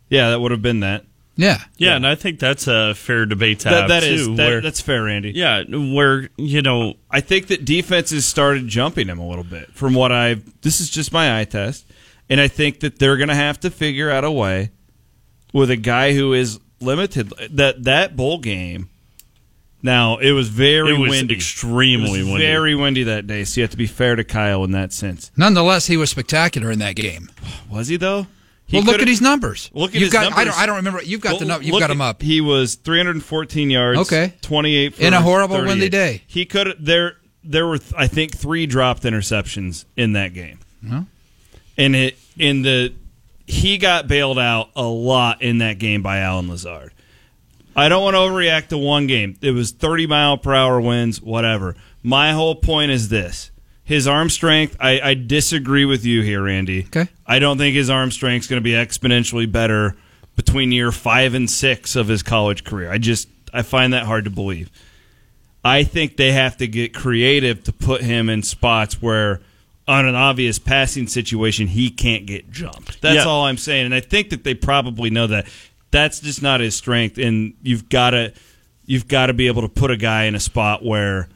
yeah, 0.08 0.30
that 0.30 0.40
would 0.40 0.52
have 0.52 0.62
been 0.62 0.80
that. 0.80 1.04
Yeah. 1.36 1.58
Yeah, 1.78 1.96
and 1.96 2.06
I 2.06 2.14
think 2.14 2.38
that's 2.38 2.66
a 2.68 2.94
fair 2.94 3.26
debate 3.26 3.60
to 3.60 3.68
That, 3.68 3.80
have 3.80 3.88
that 3.88 4.00
too. 4.04 4.08
is 4.14 4.26
that- 4.28 4.36
where, 4.36 4.60
that's 4.60 4.80
fair, 4.80 5.08
Andy. 5.08 5.32
yeah, 5.34 5.62
where 5.64 6.28
you 6.36 6.62
know, 6.62 6.94
I 7.10 7.20
think 7.20 7.48
that 7.48 7.64
defenses 7.64 8.24
started 8.24 8.68
jumping 8.68 9.08
him 9.08 9.18
a 9.18 9.26
little 9.28 9.44
bit. 9.44 9.72
From 9.74 9.94
what 9.94 10.12
I've, 10.12 10.44
this 10.62 10.80
is 10.80 10.88
just 10.90 11.12
my 11.12 11.40
eye 11.40 11.44
test, 11.44 11.86
and 12.30 12.40
I 12.40 12.48
think 12.48 12.80
that 12.80 12.98
they're 12.98 13.16
going 13.16 13.28
to 13.30 13.34
have 13.34 13.58
to 13.60 13.70
figure 13.70 14.10
out 14.10 14.22
a 14.24 14.30
way 14.30 14.70
with 15.52 15.70
a 15.70 15.76
guy 15.76 16.12
who 16.14 16.32
is 16.32 16.60
limited. 16.80 17.32
That 17.50 17.82
that 17.84 18.14
bowl 18.16 18.38
game. 18.38 18.88
Now 19.82 20.16
it 20.16 20.32
was 20.32 20.48
very 20.48 20.94
it 20.94 20.98
was 20.98 21.10
windy, 21.10 21.34
extremely 21.34 22.20
It 22.20 22.22
was 22.22 22.32
windy. 22.32 22.46
very 22.46 22.74
windy 22.74 23.02
that 23.02 23.26
day. 23.26 23.44
So 23.44 23.60
you 23.60 23.62
have 23.64 23.70
to 23.72 23.76
be 23.76 23.86
fair 23.86 24.16
to 24.16 24.24
Kyle 24.24 24.64
in 24.64 24.70
that 24.70 24.92
sense. 24.94 25.30
Nonetheless, 25.36 25.88
he 25.88 25.96
was 25.98 26.08
spectacular 26.10 26.70
in 26.70 26.78
that 26.78 26.96
game. 26.96 27.28
Was 27.70 27.88
he 27.88 27.96
though? 27.98 28.26
He 28.66 28.78
well, 28.78 28.86
look 28.86 29.02
at 29.02 29.08
his 29.08 29.20
numbers. 29.20 29.70
Look 29.74 29.90
at 29.90 29.94
you've 29.94 30.04
his 30.04 30.12
got, 30.12 30.22
numbers. 30.22 30.38
I 30.38 30.44
don't. 30.44 30.58
I 30.58 30.66
don't 30.66 30.76
remember. 30.76 31.02
You've 31.02 31.20
got 31.20 31.38
the. 31.38 31.46
Well, 31.46 31.58
num- 31.58 31.62
You've 31.62 31.78
got 31.80 31.90
him 31.90 32.00
up. 32.00 32.22
He 32.22 32.40
was 32.40 32.76
314 32.76 33.70
yards. 33.70 34.00
Okay. 34.00 34.32
28 34.40 34.94
for 34.94 35.02
In 35.02 35.12
a 35.12 35.20
horrible 35.20 35.62
windy 35.62 35.88
day. 35.88 36.22
He 36.26 36.46
could 36.46 36.76
there 36.80 37.18
there 37.42 37.66
were 37.66 37.78
I 37.96 38.06
think 38.06 38.36
3 38.36 38.66
dropped 38.66 39.02
interceptions 39.02 39.84
in 39.96 40.14
that 40.14 40.32
game. 40.32 40.60
Well. 40.82 41.06
And 41.76 41.94
it 41.94 42.18
in 42.38 42.62
the 42.62 42.94
he 43.46 43.76
got 43.76 44.08
bailed 44.08 44.38
out 44.38 44.70
a 44.74 44.84
lot 44.84 45.42
in 45.42 45.58
that 45.58 45.78
game 45.78 46.02
by 46.02 46.18
Allen 46.20 46.48
Lazard. 46.48 46.92
I 47.76 47.88
don't 47.88 48.02
want 48.02 48.14
to 48.14 48.18
overreact 48.18 48.68
to 48.68 48.78
one 48.78 49.06
game. 49.06 49.36
It 49.42 49.50
was 49.50 49.72
30 49.72 50.06
mile 50.06 50.38
per 50.38 50.54
hour 50.54 50.80
winds, 50.80 51.20
whatever. 51.20 51.74
My 52.02 52.32
whole 52.32 52.54
point 52.54 52.92
is 52.92 53.08
this. 53.08 53.50
His 53.84 54.06
arm 54.08 54.30
strength, 54.30 54.76
I, 54.80 55.00
I 55.00 55.14
disagree 55.14 55.84
with 55.84 56.04
you 56.06 56.22
here, 56.22 56.48
Andy. 56.48 56.84
Okay. 56.86 57.06
I 57.26 57.38
don't 57.38 57.58
think 57.58 57.74
his 57.76 57.90
arm 57.90 58.10
strength 58.10 58.44
is 58.44 58.48
going 58.48 58.60
to 58.60 58.64
be 58.64 58.72
exponentially 58.72 59.50
better 59.50 59.94
between 60.36 60.72
year 60.72 60.90
five 60.90 61.34
and 61.34 61.48
six 61.50 61.94
of 61.94 62.08
his 62.08 62.22
college 62.22 62.64
career. 62.64 62.90
I 62.90 62.98
just 62.98 63.28
I 63.52 63.62
find 63.62 63.92
that 63.92 64.06
hard 64.06 64.24
to 64.24 64.30
believe. 64.30 64.70
I 65.64 65.84
think 65.84 66.16
they 66.16 66.32
have 66.32 66.56
to 66.58 66.66
get 66.66 66.94
creative 66.94 67.62
to 67.64 67.72
put 67.72 68.00
him 68.02 68.28
in 68.28 68.42
spots 68.42 69.00
where 69.00 69.40
on 69.86 70.06
an 70.06 70.14
obvious 70.14 70.58
passing 70.58 71.06
situation 71.06 71.66
he 71.66 71.90
can't 71.90 72.26
get 72.26 72.50
jumped. 72.50 73.00
That's 73.02 73.16
Yeah. 73.16 73.24
all 73.30 73.44
I'm 73.44 73.58
saying. 73.58 73.84
And 73.86 73.94
I 73.94 74.00
think 74.00 74.30
that 74.30 74.44
they 74.44 74.54
probably 74.54 75.10
know 75.10 75.26
that. 75.26 75.46
That's 75.90 76.20
just 76.20 76.42
not 76.42 76.60
his 76.60 76.74
strength 76.74 77.18
and 77.18 77.54
you've 77.62 77.88
got 77.88 78.10
to 78.10 78.32
you've 78.86 79.08
got 79.08 79.26
to 79.26 79.34
be 79.34 79.46
able 79.46 79.62
to 79.62 79.68
put 79.68 79.90
a 79.90 79.96
guy 79.96 80.24
in 80.24 80.34
a 80.34 80.40
spot 80.40 80.84
where 80.84 81.28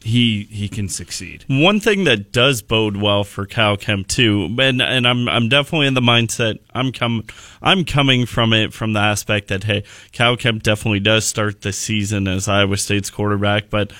he 0.00 0.44
he 0.44 0.68
can 0.68 0.88
succeed. 0.88 1.44
One 1.48 1.80
thing 1.80 2.04
that 2.04 2.32
does 2.32 2.62
bode 2.62 2.96
well 2.96 3.24
for 3.24 3.46
Kyle 3.46 3.76
Kempt 3.76 4.08
too, 4.10 4.48
and 4.58 4.80
and 4.80 5.06
I'm 5.06 5.28
I'm 5.28 5.48
definitely 5.48 5.88
in 5.88 5.94
the 5.94 6.00
mindset 6.00 6.58
I'm 6.72 6.92
com 6.92 7.24
I'm 7.60 7.84
coming 7.84 8.24
from 8.26 8.52
it 8.52 8.72
from 8.72 8.92
the 8.92 9.00
aspect 9.00 9.48
that 9.48 9.64
hey, 9.64 9.84
Kyle 10.12 10.36
Kempt 10.36 10.64
definitely 10.64 11.00
does 11.00 11.24
start 11.24 11.62
the 11.62 11.72
season 11.72 12.28
as 12.28 12.48
Iowa 12.48 12.76
State's 12.76 13.10
quarterback, 13.10 13.70
but 13.70 13.92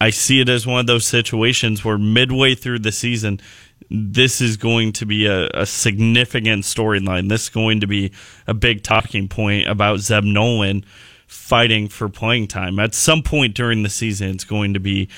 I 0.00 0.10
see 0.10 0.40
it 0.40 0.48
as 0.48 0.66
one 0.66 0.80
of 0.80 0.86
those 0.86 1.06
situations 1.06 1.84
where 1.84 1.98
midway 1.98 2.54
through 2.54 2.80
the 2.80 2.92
season, 2.92 3.40
this 3.90 4.40
is 4.40 4.56
going 4.56 4.92
to 4.94 5.06
be 5.06 5.26
a, 5.26 5.48
a 5.54 5.66
significant 5.66 6.64
storyline. 6.64 7.28
This 7.28 7.44
is 7.44 7.48
going 7.50 7.80
to 7.80 7.86
be 7.86 8.12
a 8.46 8.54
big 8.54 8.82
talking 8.82 9.28
point 9.28 9.68
about 9.68 10.00
Zeb 10.00 10.24
Noland 10.24 10.84
fighting 11.34 11.88
for 11.88 12.08
playing 12.08 12.46
time. 12.46 12.78
At 12.78 12.94
some 12.94 13.22
point 13.22 13.54
during 13.54 13.82
the 13.82 13.90
season, 13.90 14.30
it's 14.30 14.44
going 14.44 14.74
to 14.74 14.80
be 14.80 15.08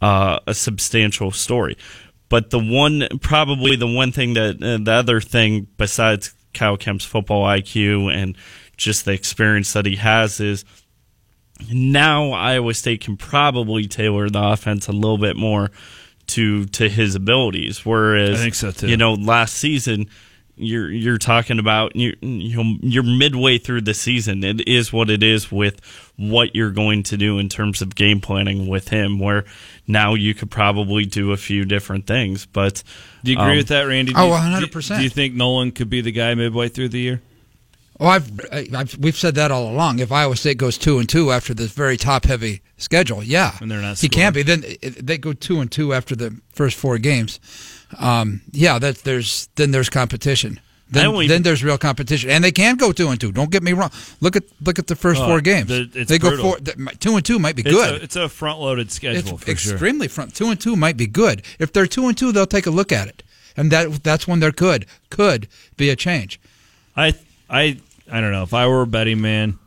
uh, 0.00 0.40
a 0.46 0.54
substantial 0.54 1.30
story. 1.30 1.76
But 2.28 2.50
the 2.50 2.58
one, 2.58 3.06
probably 3.20 3.76
the 3.76 3.86
one 3.86 4.10
thing 4.10 4.34
that, 4.34 4.62
uh, 4.62 4.82
the 4.82 4.92
other 4.92 5.20
thing 5.20 5.66
besides 5.76 6.34
Kyle 6.54 6.76
Kempt's 6.76 7.04
football 7.04 7.46
IQ 7.46 8.12
and 8.12 8.36
just 8.76 9.04
the 9.04 9.12
experience 9.12 9.72
that 9.74 9.86
he 9.86 9.96
has 9.96 10.40
is 10.40 10.64
now 11.70 12.32
Iowa 12.32 12.74
State 12.74 13.02
can 13.02 13.16
probably 13.16 13.86
tailor 13.86 14.28
the 14.30 14.42
offense 14.42 14.88
a 14.88 14.92
little 14.92 15.18
bit 15.18 15.36
more 15.36 15.70
to 16.28 16.66
to 16.66 16.88
his 16.88 17.14
abilities. 17.14 17.84
Whereas 17.84 18.40
so. 18.56 18.86
You 18.86 18.96
know, 18.96 19.14
last 19.14 19.54
season 19.54 20.08
you're 20.58 20.90
you're 20.90 21.18
talking 21.18 21.58
about 21.58 21.96
you 21.96 22.16
you 22.20 22.56
know 22.56 22.76
you're 22.82 23.02
midway 23.02 23.58
through 23.58 23.82
the 23.82 23.94
season. 23.94 24.44
It 24.44 24.66
is 24.68 24.92
what 24.92 25.10
it 25.10 25.22
is 25.22 25.50
with 25.52 25.80
what 26.16 26.54
you're 26.54 26.70
going 26.70 27.02
to 27.04 27.16
do 27.16 27.38
in 27.38 27.48
terms 27.48 27.80
of 27.82 27.94
game 27.94 28.20
planning 28.20 28.66
with 28.66 28.88
him. 28.88 29.18
Where 29.18 29.44
now 29.86 30.14
you 30.14 30.34
could 30.34 30.50
probably 30.50 31.04
do 31.06 31.32
a 31.32 31.36
few 31.36 31.64
different 31.64 32.06
things, 32.06 32.46
but 32.46 32.82
Do 33.24 33.32
you 33.32 33.38
agree 33.38 33.52
Um, 33.52 33.56
with 33.58 33.68
that, 33.68 33.82
Randy? 33.82 34.12
Do 34.12 34.18
oh, 34.20 34.30
100%. 34.30 34.70
Do, 34.88 34.96
do 34.96 35.02
you 35.02 35.08
think 35.10 35.34
Noland 35.34 35.74
could 35.74 35.88
be 35.88 36.00
the 36.00 36.12
guy 36.12 36.34
midway 36.34 36.68
through 36.68 36.90
the 36.90 37.00
year? 37.00 37.22
Oh, 38.00 38.06
I've, 38.06 38.30
I've 38.52 38.96
we've 38.98 39.16
said 39.16 39.34
that 39.34 39.50
all 39.50 39.68
along. 39.70 39.98
If 39.98 40.12
Iowa 40.12 40.36
State 40.36 40.56
goes 40.58 40.78
two 40.78 40.98
and 41.00 41.08
two 41.08 41.32
after 41.32 41.52
this 41.52 41.72
very 41.72 41.96
top 41.96 42.24
heavy 42.26 42.60
schedule, 42.76 43.22
yeah, 43.24 43.56
And 43.60 43.68
they're 43.70 43.80
not 43.80 43.98
He 43.98 44.08
can't 44.08 44.34
be. 44.34 44.42
Then 44.44 44.64
they 45.00 45.18
go 45.18 45.32
two 45.32 45.58
and 45.60 45.70
two 45.70 45.92
after 45.92 46.14
the 46.14 46.38
first 46.52 46.76
four 46.76 46.98
games. 46.98 47.40
Um, 47.98 48.42
yeah, 48.52 48.78
that 48.78 48.98
there's 48.98 49.48
then 49.56 49.72
there's 49.72 49.90
competition. 49.90 50.60
Then, 50.90 51.06
only- 51.06 51.26
then 51.26 51.42
there's 51.42 51.62
real 51.62 51.76
competition, 51.76 52.30
and 52.30 52.42
they 52.42 52.52
can 52.52 52.76
go 52.76 52.92
two 52.92 53.08
and 53.08 53.20
two. 53.20 53.30
Don't 53.32 53.50
get 53.50 53.62
me 53.62 53.72
wrong. 53.74 53.90
Look 54.20 54.36
at 54.36 54.44
look 54.64 54.78
at 54.78 54.86
the 54.86 54.94
first 54.96 55.20
Oh, 55.20 55.26
four 55.26 55.40
games. 55.40 55.68
the- 55.68 55.90
it's 55.94 56.08
they 56.08 56.18
go 56.18 56.36
four. 56.36 56.56
th- 56.58 56.76
two 57.00 57.16
and 57.16 57.24
two 57.24 57.38
might 57.38 57.56
be 57.56 57.62
It's 57.62 57.70
good. 57.72 58.00
a, 58.00 58.02
it's 58.04 58.16
a 58.16 58.28
front-loaded 58.28 58.90
schedule 58.92 59.18
It's 59.18 59.30
for 59.30 59.44
sure. 59.44 59.52
extremely 59.74 60.08
front. 60.08 60.34
Two 60.34 60.48
and 60.48 60.58
two 60.60 60.76
might 60.76 60.96
be 60.96 61.06
good. 61.06 61.42
If 61.58 61.72
they're 61.72 61.86
two 61.86 62.06
and 62.08 62.16
two, 62.16 62.32
they'll 62.32 62.46
take 62.46 62.66
a 62.66 62.70
look 62.70 62.90
at 62.92 63.08
it, 63.08 63.22
and 63.56 63.70
that 63.72 64.02
that's 64.04 64.26
when 64.28 64.38
there 64.40 64.52
could 64.52 64.86
could 65.10 65.48
be 65.76 65.90
a 65.90 65.96
change. 65.96 66.40
I 66.96 67.14
I 67.50 67.78
I 68.10 68.20
don't 68.20 68.32
know. 68.32 68.42
If 68.42 68.54
I 68.54 68.66
were 68.66 68.82
a 68.82 68.86
betting 68.86 69.20
man, 69.20 69.58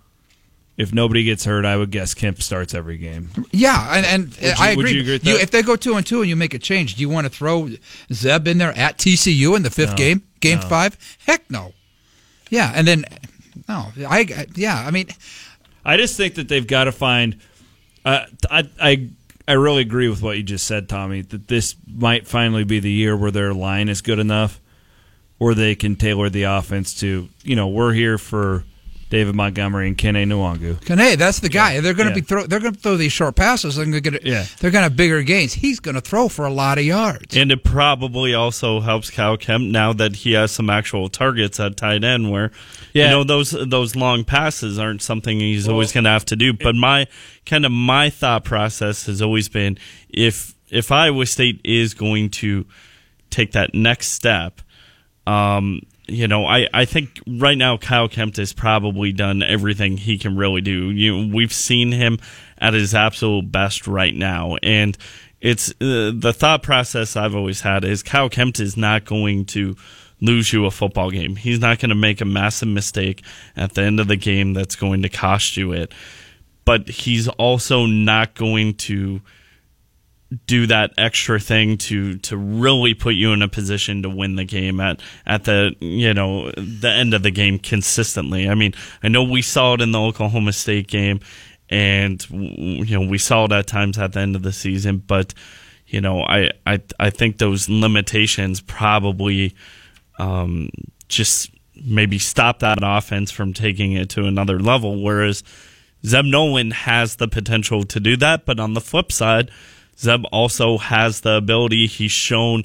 if 0.78 0.94
nobody 0.94 1.24
gets 1.24 1.46
hurt, 1.46 1.66
I 1.66 1.76
would 1.78 1.92
guess 1.92 2.14
Kempt 2.14 2.42
starts 2.42 2.74
every 2.74 2.98
game. 2.98 3.30
Yeah, 3.52 3.96
and, 3.96 4.06
and 4.06 4.42
you- 4.42 4.54
I 4.58 4.76
would 4.76 4.86
agree. 4.86 4.96
you 4.96 5.02
agree 5.02 5.18
that? 5.34 5.42
if 5.42 5.52
they 5.52 5.62
go 5.62 5.76
two 5.76 5.96
and 5.96 6.06
two 6.06 6.22
and 6.22 6.30
you 6.30 6.36
make 6.36 6.54
a 6.54 6.60
change, 6.60 6.96
do 6.96 7.02
you 7.02 7.10
want 7.10 7.26
to 7.26 7.30
throw 7.30 7.70
Zeb 8.12 8.48
in 8.48 8.58
there 8.58 8.72
at 8.78 8.98
TCU 8.98 9.56
in 9.56 9.64
the 9.64 9.70
fifth 9.70 9.92
No, 9.92 9.96
game, 9.98 10.24
game 10.40 10.60
no. 10.60 10.68
five? 10.68 10.98
Heck 11.28 11.50
no. 11.52 11.74
Yeah, 12.50 12.72
and 12.74 12.88
then 12.88 13.06
no, 13.68 13.88
I 14.10 14.20
I- 14.36 14.48
yeah. 14.56 14.84
I 14.86 14.92
mean, 14.92 15.08
I 15.86 15.98
just 15.98 16.16
think 16.18 16.36
that 16.36 16.48
they've 16.48 16.66
got 16.68 16.86
to 16.86 16.92
find. 16.92 17.38
Uh, 18.06 18.26
I 18.50 18.70
I 18.80 19.10
I 19.48 19.54
really 19.54 19.82
agree 19.82 20.08
with 20.08 20.22
what 20.22 20.38
you 20.38 20.44
just 20.44 20.66
said, 20.66 20.88
Tommy. 20.88 21.22
That 21.22 21.48
this 21.48 21.76
might 21.94 22.28
finally 22.28 22.64
be 22.64 22.80
the 22.80 22.92
year 22.92 23.16
where 23.18 23.32
their 23.32 23.54
line 23.54 23.90
is 23.90 24.02
good 24.02 24.20
enough, 24.20 24.60
where 25.42 25.56
they 25.56 25.74
can 25.74 25.96
tailor 25.96 26.30
the 26.30 26.44
offense 26.44 26.94
to. 27.00 27.28
You 27.44 27.56
know, 27.56 27.68
we're 27.68 27.94
here 27.94 28.20
for 28.20 28.64
David 29.10 29.34
Montgomery 29.34 29.88
and 29.88 29.98
Kene 29.98 30.28
Nwangwu. 30.28 30.86
Kane, 30.86 31.18
that's 31.18 31.40
the 31.40 31.50
guy. 31.50 31.80
They're 31.80 31.96
going 31.96 32.10
to 32.10 32.14
Yeah. 32.14 32.22
be 32.22 32.22
throw. 32.22 32.46
They're 32.46 32.60
going 32.60 32.76
to 32.76 32.80
throw 32.80 32.96
these 32.96 33.12
short 33.12 33.36
passes. 33.36 33.76
They're 33.76 33.86
going 33.88 34.04
to 34.14 34.20
Yeah. 34.24 34.46
They're 34.60 34.70
going 34.70 34.82
to 34.82 34.90
have 34.90 34.96
bigger 34.96 35.24
gains. 35.24 35.54
He's 35.54 35.80
going 35.80 35.96
to 35.96 36.02
throw 36.02 36.30
for 36.30 36.46
a 36.46 36.54
lot 36.54 36.78
of 36.78 36.86
yards. 36.86 37.36
And 37.36 37.52
it 37.52 37.64
probably 37.64 38.36
also 38.36 38.82
helps 38.82 39.10
Kyle 39.10 39.36
Kempt 39.36 39.68
now 39.72 39.94
that 39.94 40.18
he 40.18 40.34
has 40.34 40.52
some 40.52 40.70
actual 40.70 41.10
targets 41.10 41.60
at 41.60 41.76
tight 41.76 42.04
end 42.04 42.30
where 42.30 42.52
Yeah. 42.94 43.06
you 43.06 43.10
know 43.10 43.24
those 43.24 43.50
those 43.68 43.96
long 43.96 44.24
passes 44.24 44.78
aren't 44.78 45.02
something 45.02 45.40
he's 45.40 45.68
always 45.68 45.92
going 45.92 46.04
to 46.04 46.12
have 46.12 46.26
to 46.26 46.36
do. 46.36 46.54
But 46.54 46.76
my 46.76 47.08
kind 47.48 47.66
of 47.66 47.72
my 47.72 48.12
thought 48.12 48.44
process 48.44 49.08
has 49.08 49.22
always 49.24 49.50
been 49.50 49.78
if 50.10 50.54
if 50.70 50.92
Iowa 50.92 51.26
State 51.26 51.60
is 51.66 51.94
going 51.96 52.30
to 52.30 52.66
take 53.32 53.52
that 53.54 53.74
next 53.74 54.10
step, 54.12 54.62
um, 55.28 55.82
you 56.08 56.28
know, 56.28 56.46
I, 56.46 56.68
I 56.74 56.86
think 56.86 57.22
right 57.28 57.58
now 57.58 57.78
Kyle 57.78 58.10
Kempt 58.10 58.38
has 58.38 58.54
probably 58.54 59.12
done 59.12 59.42
everything 59.44 59.98
he 59.98 60.18
can 60.18 60.36
really 60.36 60.62
do. 60.62 60.90
You, 60.92 61.30
we've 61.34 61.54
seen 61.54 61.92
him 61.92 62.20
at 62.58 62.74
his 62.74 62.94
absolute 62.94 63.51
best 63.51 63.88
right 63.88 64.13
now, 64.13 64.58
and 64.62 64.98
it's 65.40 65.70
uh, 65.82 66.12
the 66.13 66.34
thought 66.36 66.63
process 66.63 67.16
I've 67.16 67.36
always 67.36 67.62
had 67.62 67.84
is 67.86 68.04
Kyle 68.04 68.30
Kempt 68.30 68.60
is 68.60 68.78
not 68.78 69.06
going 69.06 69.46
to 69.46 69.75
lose 70.22 70.54
you 70.54 70.66
a 70.66 70.72
football 70.72 71.10
game. 71.10 71.36
He's 71.36 71.60
not 71.60 71.80
going 71.80 71.90
to 71.90 71.96
make 71.96 72.22
a 72.22 72.25
massive 72.25 72.68
mistake 72.68 73.24
at 73.56 73.74
the 73.74 73.82
end 73.82 74.00
of 74.00 74.08
the 74.08 74.16
game 74.16 74.54
that's 74.54 74.75
going 74.75 75.01
to 75.01 75.10
cost 75.10 75.58
you 75.58 75.72
it. 75.72 75.92
But 76.63 76.88
he's 76.88 77.28
also 77.28 77.88
not 77.88 78.36
going 78.36 78.75
to 78.75 79.22
do 80.46 80.66
that 80.68 80.94
extra 80.98 81.40
thing 81.40 81.78
to 81.78 82.18
to 82.20 82.38
really 82.38 82.94
put 82.94 83.16
you 83.16 83.34
in 83.34 83.42
a 83.42 83.48
position 83.50 84.02
to 84.04 84.10
win 84.10 84.36
the 84.36 84.46
game 84.46 84.80
at 84.80 85.02
at 85.26 85.44
the 85.44 85.76
you 85.80 86.14
know 86.14 86.52
the 86.52 86.90
end 86.90 87.14
of 87.14 87.24
the 87.24 87.32
game 87.32 87.60
consistently. 87.60 88.48
I 88.50 88.56
mean, 88.56 88.74
I 89.04 89.10
know 89.10 89.24
we 89.24 89.42
saw 89.42 89.74
it 89.74 89.82
in 89.82 89.92
the 89.92 90.00
Oklahoma 90.00 90.54
State 90.54 90.88
game, 90.88 91.20
and 91.70 92.26
you 92.30 93.00
know 93.00 93.06
we 93.06 93.18
saw 93.18 93.46
it 93.46 93.52
at 93.52 93.68
times 93.68 93.98
at 93.98 94.14
the 94.14 94.22
end 94.22 94.36
of 94.36 94.44
the 94.44 94.54
season, 94.54 95.00
but 95.06 95.34
you 95.88 96.00
know 96.00 96.22
I 96.24 96.52
I 96.66 96.82
I 97.00 97.10
think 97.10 97.38
those 97.38 97.68
limitations 97.68 98.62
probably 98.62 99.54
um, 100.18 100.70
just 101.10 101.52
maybe 101.84 102.20
stop 102.20 102.60
that 102.60 102.80
offense 102.82 103.32
from 103.32 103.54
taking 103.54 103.94
it 103.94 104.10
to 104.12 104.26
another 104.26 104.60
level. 104.60 105.04
Whereas 105.04 105.44
Zeb 106.06 106.26
Noland 106.26 106.74
has 106.74 107.18
the 107.18 107.28
potential 107.28 107.84
to 107.84 108.00
do 108.00 108.16
that, 108.18 108.46
but 108.46 108.60
on 108.60 108.74
the 108.74 108.82
flip 108.82 109.12
side, 109.12 109.52
Zeb 110.01 110.24
also 110.31 110.77
has 110.77 111.22
the 111.22 111.36
ability. 111.36 111.88
He's 111.88 112.12
shown 112.12 112.63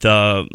the 0.00 0.48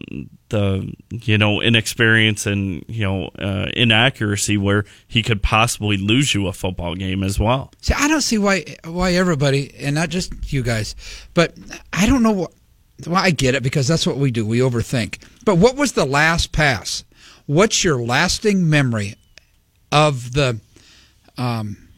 the 0.50 0.94
you 1.12 1.38
know 1.38 1.62
inexperience 1.62 2.46
and 2.46 2.84
you 2.88 3.03
know 3.03 3.29
uh, 3.39 3.67
inaccuracy 3.74 4.58
where 4.58 4.86
he 5.08 5.22
could 5.24 5.41
possibly 5.41 5.98
lose 5.98 6.34
you 6.34 6.48
a 6.48 6.53
football 6.53 6.96
game 6.96 7.24
as 7.24 7.39
well. 7.39 7.72
See, 7.82 7.94
I 7.94 8.08
don't 8.08 8.22
see 8.22 8.38
why 8.38 8.65
why 8.84 9.13
everybody, 9.13 9.74
and 9.79 9.96
not 9.96 10.10
just 10.10 10.51
you 10.51 10.63
guys, 10.63 10.96
but 11.34 11.53
I 11.94 12.05
don't 12.05 12.24
know 12.24 12.32
what. 12.32 12.51
Well, 13.05 13.22
I 13.22 13.32
get 13.32 13.55
it 13.55 13.63
because 13.63 13.88
that's 13.88 14.08
what 14.08 14.17
we 14.17 14.32
do. 14.32 14.46
We 14.46 14.60
overthink. 14.60 15.22
But 15.44 15.55
what 15.55 15.75
was 15.75 15.94
the 15.94 16.05
last 16.05 16.51
pass? 16.51 17.03
What's 17.46 17.84
your 17.84 18.01
lasting 18.01 18.70
memory 18.70 19.15
of 19.91 20.34
the 20.34 20.60
um, 21.38 21.89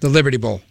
the 0.00 0.08
Liberty 0.08 0.36
Bowl? 0.36 0.62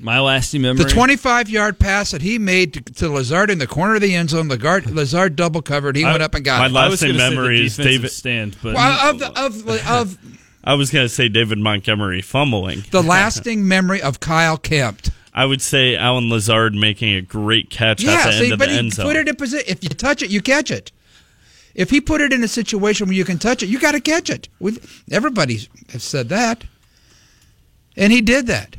My 0.00 0.20
lasting 0.20 0.62
memory. 0.62 0.84
The 0.84 0.90
25 0.90 1.48
yard 1.48 1.78
pass 1.80 2.12
that 2.12 2.22
he 2.22 2.38
made 2.38 2.72
to, 2.74 2.80
to 2.80 3.08
Lazard 3.08 3.50
in 3.50 3.58
the 3.58 3.66
corner 3.66 3.96
of 3.96 4.00
the 4.00 4.14
end 4.14 4.30
zone. 4.30 4.48
Lazard, 4.48 4.90
Lazard 4.90 5.34
double 5.36 5.60
covered. 5.60 5.96
He 5.96 6.04
went 6.04 6.22
up 6.22 6.34
and 6.36 6.44
got 6.44 6.60
my 6.60 6.66
it. 6.66 6.72
last- 6.72 6.84
I 6.86 6.88
was 6.88 7.02
lasting 7.02 7.16
gonna 7.18 7.28
say 7.30 7.34
memory 7.34 7.66
is 7.66 7.76
David- 7.76 8.10
stand, 8.12 8.56
but 8.62 8.74
Well, 8.74 9.10
of 9.10 9.18
the 9.18 9.40
of 9.40 9.68
of 9.88 10.18
I 10.64 10.74
was 10.74 10.90
going 10.90 11.04
to 11.04 11.08
say 11.08 11.28
David 11.28 11.58
Montgomery 11.58 12.20
fumbling. 12.20 12.84
the 12.90 13.02
lasting 13.02 13.66
memory 13.66 14.02
of 14.02 14.20
Kyle 14.20 14.58
Kempt. 14.58 15.10
I 15.32 15.46
would 15.46 15.62
say 15.62 15.96
Allen 15.96 16.28
Lazard 16.28 16.74
making 16.74 17.14
a 17.14 17.22
great 17.22 17.70
catch 17.70 18.04
at 18.04 18.24
the 18.26 18.32
see, 18.32 18.44
end 18.44 18.52
of 18.54 18.58
but 18.58 18.66
the 18.66 18.72
he 18.74 18.78
end 18.78 18.92
zone. 18.92 19.06
put 19.06 19.16
it 19.16 19.28
in 19.28 19.36
position. 19.36 19.64
If 19.68 19.82
you 19.82 19.88
touch 19.90 20.20
it, 20.20 20.30
you 20.30 20.42
catch 20.42 20.70
it. 20.70 20.90
If 21.74 21.90
he 21.90 22.00
put 22.00 22.20
it 22.20 22.32
in 22.32 22.42
a 22.42 22.48
situation 22.48 23.06
where 23.06 23.14
you 23.14 23.24
can 23.24 23.38
touch 23.38 23.62
it, 23.62 23.68
you 23.68 23.78
got 23.78 23.92
to 23.92 24.00
catch 24.00 24.28
it. 24.30 24.48
We, 24.58 24.78
everybody 25.10 25.68
has 25.92 26.02
said 26.02 26.28
that, 26.30 26.64
and 27.96 28.12
he 28.12 28.20
did 28.20 28.46
that. 28.48 28.76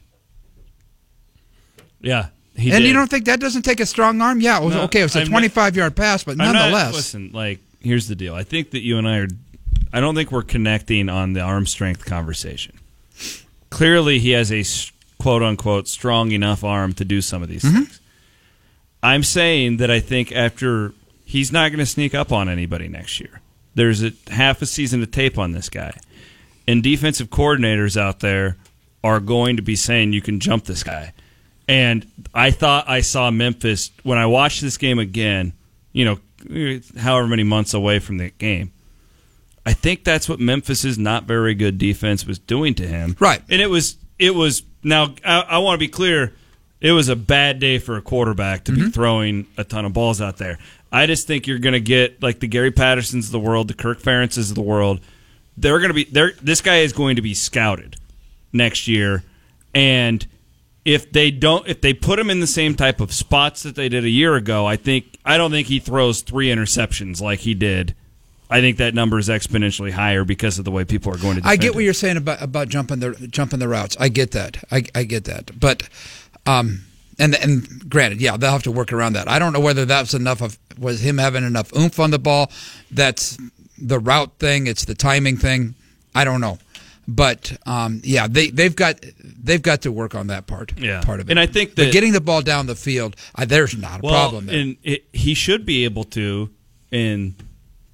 Yeah, 2.02 2.28
he 2.56 2.72
and 2.72 2.82
did. 2.82 2.88
you 2.88 2.94
don't 2.94 3.10
think 3.10 3.26
that 3.26 3.40
doesn't 3.40 3.64
take 3.64 3.80
a 3.80 3.86
strong 3.86 4.22
arm? 4.22 4.42
Yeah, 4.42 4.62
it 4.62 4.66
was 4.66 4.76
No, 4.76 4.82
okay. 4.84 5.02
It 5.02 5.04
was 5.04 5.16
a 5.16 5.22
I'm 5.22 5.26
not- 5.26 5.32
25 5.32 5.76
yard 5.76 5.96
pass, 5.96 6.24
but 6.24 6.32
I'm 6.32 6.38
not- 6.38 6.54
nonetheless, 6.54 6.94
listen, 6.94 7.32
like 7.34 7.60
here's 7.80 8.08
the 8.08 8.16
deal. 8.16 8.36
I 8.36 8.44
think 8.44 8.72
that 8.72 8.82
you 8.82 8.98
and 8.98 9.08
I 9.08 9.18
are 9.18 9.28
I 9.92 10.00
don't 10.00 10.16
think 10.16 10.32
we're 10.32 10.44
connecting 10.44 11.10
on 11.10 11.34
the 11.34 11.42
arm 11.42 11.66
strength 11.66 12.06
conversation. 12.06 12.78
Clearly, 13.70 14.20
he 14.20 14.32
has 14.32 14.52
a 14.52 14.64
quote 15.22 15.42
unquote 15.42 15.88
strong 15.88 16.32
enough 16.32 16.64
arm 16.64 16.94
to 16.94 17.06
do 17.06 17.22
some 17.22 17.42
of 17.42 17.50
these 17.50 17.64
mm-hmm. 17.64 17.84
things. 17.84 18.00
I'm 19.02 19.24
saying 19.24 19.78
that 19.78 19.90
I 19.90 20.00
think 20.00 20.32
after 20.32 20.94
he's 21.30 21.52
not 21.52 21.70
going 21.70 21.80
to 21.80 21.86
sneak 21.86 22.16
up 22.16 22.32
on 22.32 22.50
anybody 22.50 22.88
next 22.88 23.20
year. 23.20 23.40
There's 23.76 24.04
a 24.04 24.12
half 24.32 24.64
a 24.64 24.66
season 24.66 25.04
of 25.04 25.12
tape 25.12 25.38
on 25.38 25.52
this 25.52 25.70
guy, 25.70 25.96
and 26.68 26.82
defensive 26.82 27.30
coordinators 27.30 27.96
out 27.96 28.20
there 28.20 28.58
are 29.04 29.20
going 29.20 29.56
to 29.56 29.62
be 29.62 29.76
saying 29.76 30.12
you 30.12 30.22
can 30.22 30.40
jump 30.40 30.66
this 30.66 30.84
guy. 30.84 31.14
And 31.70 32.12
I 32.34 32.50
thought 32.52 32.90
I 32.90 33.02
saw 33.02 33.30
Memphis 33.30 33.92
when 34.04 34.18
I 34.18 34.26
watched 34.26 34.62
this 34.62 34.78
game 34.78 34.98
again. 34.98 35.54
You 35.94 36.06
know, 36.06 36.80
however 36.98 37.28
many 37.28 37.44
months 37.44 37.74
away 37.74 38.00
from 38.00 38.18
the 38.18 38.30
game. 38.32 38.72
I 39.66 39.74
think 39.74 40.04
that's 40.04 40.28
what 40.28 40.40
Memphis's 40.40 40.98
not 40.98 41.26
very 41.26 41.54
good 41.54 41.78
defense 41.78 42.26
was 42.26 42.40
doing 42.40 42.74
to 42.76 42.88
him. 42.88 43.16
Right. 43.20 43.42
And 43.50 43.62
it 43.62 43.70
was 43.70 43.98
it 44.18 44.34
was 44.34 44.64
now 44.84 45.14
I, 45.24 45.42
I 45.42 45.58
want 45.60 45.76
to 45.76 45.80
be 45.80 45.88
clear, 45.88 46.34
it 46.82 46.92
was 46.92 47.10
a 47.10 47.16
bad 47.16 47.60
day 47.60 47.78
for 47.78 47.98
a 47.98 48.02
quarterback 48.02 48.64
to 48.66 48.72
be 48.72 48.82
mm-hmm. 48.82 48.90
throwing 48.90 49.48
a 49.58 49.64
ton 49.64 49.86
of 49.86 49.94
balls 49.94 50.22
out 50.22 50.38
there. 50.38 50.58
I 50.92 51.06
just 51.06 51.28
think 51.28 51.46
you're 51.46 51.60
going 51.60 51.74
to 51.74 51.80
get 51.80 52.24
like 52.24 52.40
the 52.40 52.48
Gary 52.48 52.72
Pattersons 52.72 53.28
of 53.28 53.32
the 53.32 53.40
world, 53.40 53.68
the 53.68 53.74
Kirk 53.76 54.02
Ferentzes 54.02 54.50
of 54.50 54.56
the 54.56 54.62
world. 54.62 55.02
They're 55.58 55.80
going 55.80 55.90
to 55.90 55.94
be 55.94 56.06
there. 56.06 56.32
This 56.42 56.62
guy 56.62 56.78
is 56.78 56.94
going 56.94 57.18
to 57.18 57.22
be 57.22 57.34
scouted 57.34 57.98
next 58.54 58.88
year, 58.88 59.24
and 59.76 60.26
if 60.86 61.12
they 61.12 61.32
don't, 61.32 61.68
if 61.68 61.82
they 61.82 61.94
put 61.94 62.20
him 62.20 62.30
in 62.30 62.40
the 62.40 62.48
same 62.48 62.76
type 62.76 63.00
of 63.00 63.14
spots 63.14 63.64
that 63.64 63.76
they 63.76 63.90
did 63.90 64.04
a 64.04 64.10
year 64.10 64.36
ago, 64.36 64.66
I 64.66 64.76
think 64.76 65.18
I 65.26 65.38
don't 65.38 65.52
think 65.52 65.68
he 65.68 65.80
throws 65.80 66.22
three 66.22 66.48
interceptions 66.48 67.22
like 67.22 67.40
he 67.40 67.54
did. 67.54 67.96
I 68.50 68.62
think 68.62 68.78
that 68.78 68.96
number 68.96 69.20
is 69.20 69.30
exponentially 69.30 69.92
higher 69.92 70.24
because 70.24 70.58
of 70.58 70.66
the 70.66 70.72
way 70.72 70.84
people 70.84 71.14
are 71.14 71.18
going 71.18 71.40
to. 71.40 71.48
I 71.48 71.56
get 71.56 71.76
what 71.76 71.82
him. 71.82 71.86
you're 71.86 71.94
saying 71.94 72.18
about 72.18 72.42
about 72.42 72.68
jumping 72.70 73.00
the 73.00 73.12
jumping 73.30 73.60
the 73.60 73.68
routes. 73.68 73.96
I 74.00 74.10
get 74.10 74.32
that. 74.32 74.64
I, 74.72 74.84
I 74.96 75.04
get 75.04 75.26
that. 75.26 75.60
But 75.60 75.88
um 76.48 76.86
and 77.20 77.36
and 77.36 77.88
granted, 77.90 78.22
yeah, 78.22 78.38
they'll 78.38 78.52
have 78.52 78.64
to 78.64 78.72
work 78.72 78.92
around 78.92 79.14
that. 79.14 79.28
I 79.28 79.38
don't 79.38 79.54
know 79.54 79.60
whether 79.60 79.86
that's 79.86 80.14
enough 80.14 80.42
of 80.42 80.58
was 80.80 81.02
him 81.02 81.18
having 81.18 81.44
enough 81.44 81.76
oomph 81.76 82.00
on 82.00 82.10
the 82.12 82.20
ball. 82.20 82.52
That's 82.90 83.38
the 83.78 84.00
route 84.00 84.32
thing. 84.40 84.66
It's 84.66 84.86
the 84.86 84.96
timing 84.96 85.38
thing. 85.38 85.76
I 86.16 86.24
don't 86.24 86.42
know. 86.42 86.58
But 87.12 87.58
um, 87.66 88.02
yeah, 88.04 88.28
they 88.28 88.52
they've 88.52 88.76
got 88.76 89.04
they've 89.24 89.62
got 89.62 89.82
to 89.82 89.92
work 89.92 90.14
on 90.14 90.28
that 90.28 90.46
part. 90.46 90.78
Yeah. 90.78 91.02
part 91.02 91.20
of 91.20 91.28
it. 91.28 91.32
And 91.32 91.40
I 91.40 91.48
think 91.48 91.72
but 91.72 91.86
that- 91.86 91.94
getting 91.94 92.14
the 92.14 92.22
ball 92.22 92.44
down 92.44 92.68
the 92.68 92.76
field, 92.76 93.16
I, 93.36 93.46
there's 93.46 93.76
not 93.76 94.02
a 94.02 94.04
well, 94.04 94.14
problem 94.14 94.46
there. 94.46 94.60
and 94.60 94.78
it, 94.84 95.06
he 95.12 95.34
should 95.34 95.66
be 95.66 95.86
able 95.86 96.04
to, 96.06 96.52
in 96.92 97.36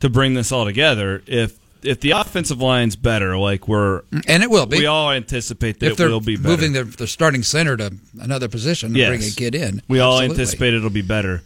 to 0.01 0.10
bring 0.10 0.34
this 0.34 0.51
all 0.51 0.65
together. 0.65 1.24
If 1.27 1.57
if 1.81 2.01
the 2.01 2.12
offensive 2.12 2.62
line's 2.62 2.98
better, 2.98 3.38
like 3.38 3.69
we're 3.69 4.01
and 4.27 4.43
it 4.43 4.50
will 4.50 4.65
be. 4.65 4.79
we 4.79 4.86
all 4.86 5.12
anticipate 5.12 5.79
that 5.79 5.86
if 5.86 5.91
it 5.93 5.98
they're 5.98 6.10
will 6.10 6.19
be 6.19 6.36
better. 6.36 6.50
moving 6.50 6.74
their, 6.74 6.84
their 6.84 7.07
starting 7.07 7.41
center 7.43 7.77
to 7.77 7.93
another 8.19 8.50
position 8.50 8.91
to 8.93 9.00
Yes. 9.00 9.07
bring 9.10 9.22
a 9.22 9.31
kid 9.31 9.55
in. 9.55 9.81
We 9.88 10.00
all 10.01 10.13
Absolutely. 10.19 10.41
anticipate 10.41 10.74
it'll 10.74 10.89
be 10.89 11.03
better. 11.03 11.41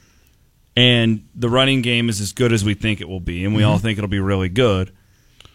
And 0.75 1.27
the 1.35 1.49
running 1.49 1.81
game 1.81 2.09
is 2.09 2.21
as 2.21 2.31
good 2.31 2.53
as 2.53 2.63
we 2.63 2.73
think 2.73 3.01
it 3.01 3.09
will 3.09 3.19
be, 3.19 3.43
and 3.45 3.53
we 3.53 3.61
Mm-hmm. 3.61 3.71
all 3.71 3.77
think 3.79 3.97
it'll 3.99 4.07
be 4.07 4.19
really 4.19 4.49
good. 4.49 4.91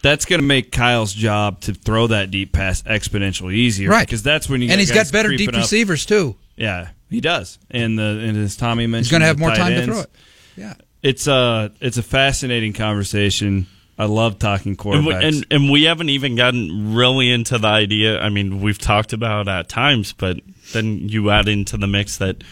That's 0.04 0.26
going 0.26 0.40
to 0.40 0.46
make 0.46 0.70
Kyle's 0.70 1.14
job 1.14 1.62
to 1.62 1.72
throw 1.72 2.08
that 2.08 2.30
deep 2.30 2.52
pass 2.52 2.82
exponentially 2.82 3.54
easier, 3.54 3.88
Right. 3.88 4.06
Because 4.06 4.22
that's 4.22 4.50
when 4.50 4.60
you 4.60 4.70
and 4.70 4.78
he's 4.78 4.92
got 4.92 5.10
better 5.10 5.34
deep 5.34 5.48
up. 5.48 5.54
receivers 5.56 6.04
too. 6.04 6.36
Yeah, 6.56 6.90
he 7.08 7.22
does. 7.22 7.58
And 7.70 7.98
the 7.98 8.02
and 8.22 8.36
as 8.36 8.54
Tommy 8.56 8.86
mentioned, 8.86 9.06
He's 9.06 9.10
going 9.10 9.22
to 9.22 9.26
have 9.26 9.38
more 9.38 9.48
tight 9.48 9.58
time 9.58 9.72
to 9.72 9.84
throw 9.86 10.00
it. 10.00 10.10
Yeah. 10.56 10.74
It's 11.02 11.26
a 11.26 11.72
it's 11.80 11.96
a 11.96 12.02
fascinating 12.02 12.74
conversation. 12.74 13.66
I 13.96 14.04
love 14.06 14.38
talking 14.38 14.70
And, 14.72 14.78
quarterbacks. 14.78 15.06
we, 15.06 15.14
and 15.28 15.46
and 15.50 15.70
we 15.70 15.84
haven't 15.84 16.08
even 16.10 16.36
gotten 16.36 16.94
really 16.94 17.30
into 17.30 17.58
the 17.58 17.68
idea. 17.68 18.20
I 18.20 18.28
mean, 18.28 18.60
we've 18.60 18.78
talked 18.78 19.12
about 19.14 19.48
at 19.48 19.68
times, 19.68 20.12
but 20.12 20.40
then 20.72 21.08
you 21.08 21.30
add 21.30 21.48
into 21.48 21.76
the 21.76 21.86
mix 21.86 22.18
that, 22.18 22.42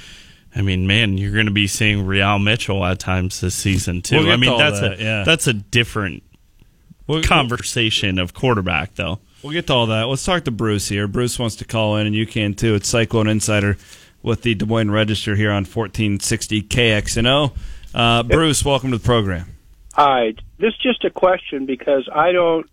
I 0.54 0.62
mean, 0.62 0.86
man, 0.86 1.18
you're 1.18 1.32
going 1.34 1.46
to 1.46 1.52
be 1.52 1.66
seeing 1.66 2.06
Re-al 2.06 2.38
Mitchell 2.38 2.84
at 2.84 2.98
times 2.98 3.40
this 3.40 3.54
season 3.54 4.02
too. 4.02 4.18
We'll 4.20 4.32
I 4.32 4.36
mean, 4.36 4.56
that's 4.56 4.80
that, 4.80 5.00
a 5.00 5.02
yeah. 5.02 5.24
that's 5.24 5.46
a 5.46 5.52
different 5.52 6.22
We'll- 7.06 7.22
conversation 7.22 8.18
of 8.18 8.34
quarterback, 8.34 8.94
though. 8.94 9.18
We'll 9.42 9.52
get 9.52 9.66
to 9.66 9.74
all 9.74 9.86
that. 9.86 10.02
Let's 10.04 10.24
talk 10.24 10.44
to 10.44 10.50
Bruce 10.52 10.88
here. 10.88 11.08
Bruce 11.08 11.38
wants 11.38 11.56
to 11.56 11.64
call 11.64 11.96
in, 11.96 12.06
and 12.06 12.14
you 12.14 12.26
can 12.26 12.54
too. 12.54 12.74
It's 12.76 12.88
Cyclone 12.88 13.26
Insider 13.26 13.76
with 14.22 14.42
the 14.42 14.54
Des 14.54 14.66
Moines 14.66 14.92
Register 14.92 15.34
here 15.34 15.50
on 15.50 15.64
1460 15.64 16.62
KXNO. 16.62 17.52
Uh, 17.92 18.22
Bruce, 18.22 18.64
welcome 18.64 18.92
to 18.92 18.98
the 18.98 19.04
program. 19.04 19.46
Hi. 19.94 20.34
This 20.58 20.74
is 20.74 20.78
just 20.80 21.04
a 21.04 21.10
question 21.10 21.66
because 21.66 22.08
I 22.14 22.30
don't 22.30 22.70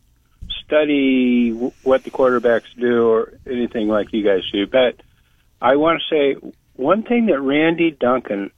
study 0.63 1.49
w- 1.51 1.71
what 1.83 2.03
the 2.03 2.11
quarterbacks 2.11 2.67
do 2.79 3.07
or 3.09 3.33
anything 3.47 3.87
like 3.87 4.13
you 4.13 4.23
guys 4.23 4.43
do, 4.51 4.67
but 4.67 5.01
I 5.59 5.75
want 5.77 6.01
to 6.01 6.15
say 6.15 6.51
one 6.75 7.01
thing 7.01 7.25
that 7.25 7.41
Randy 7.41 7.89
Duncan 7.91 8.51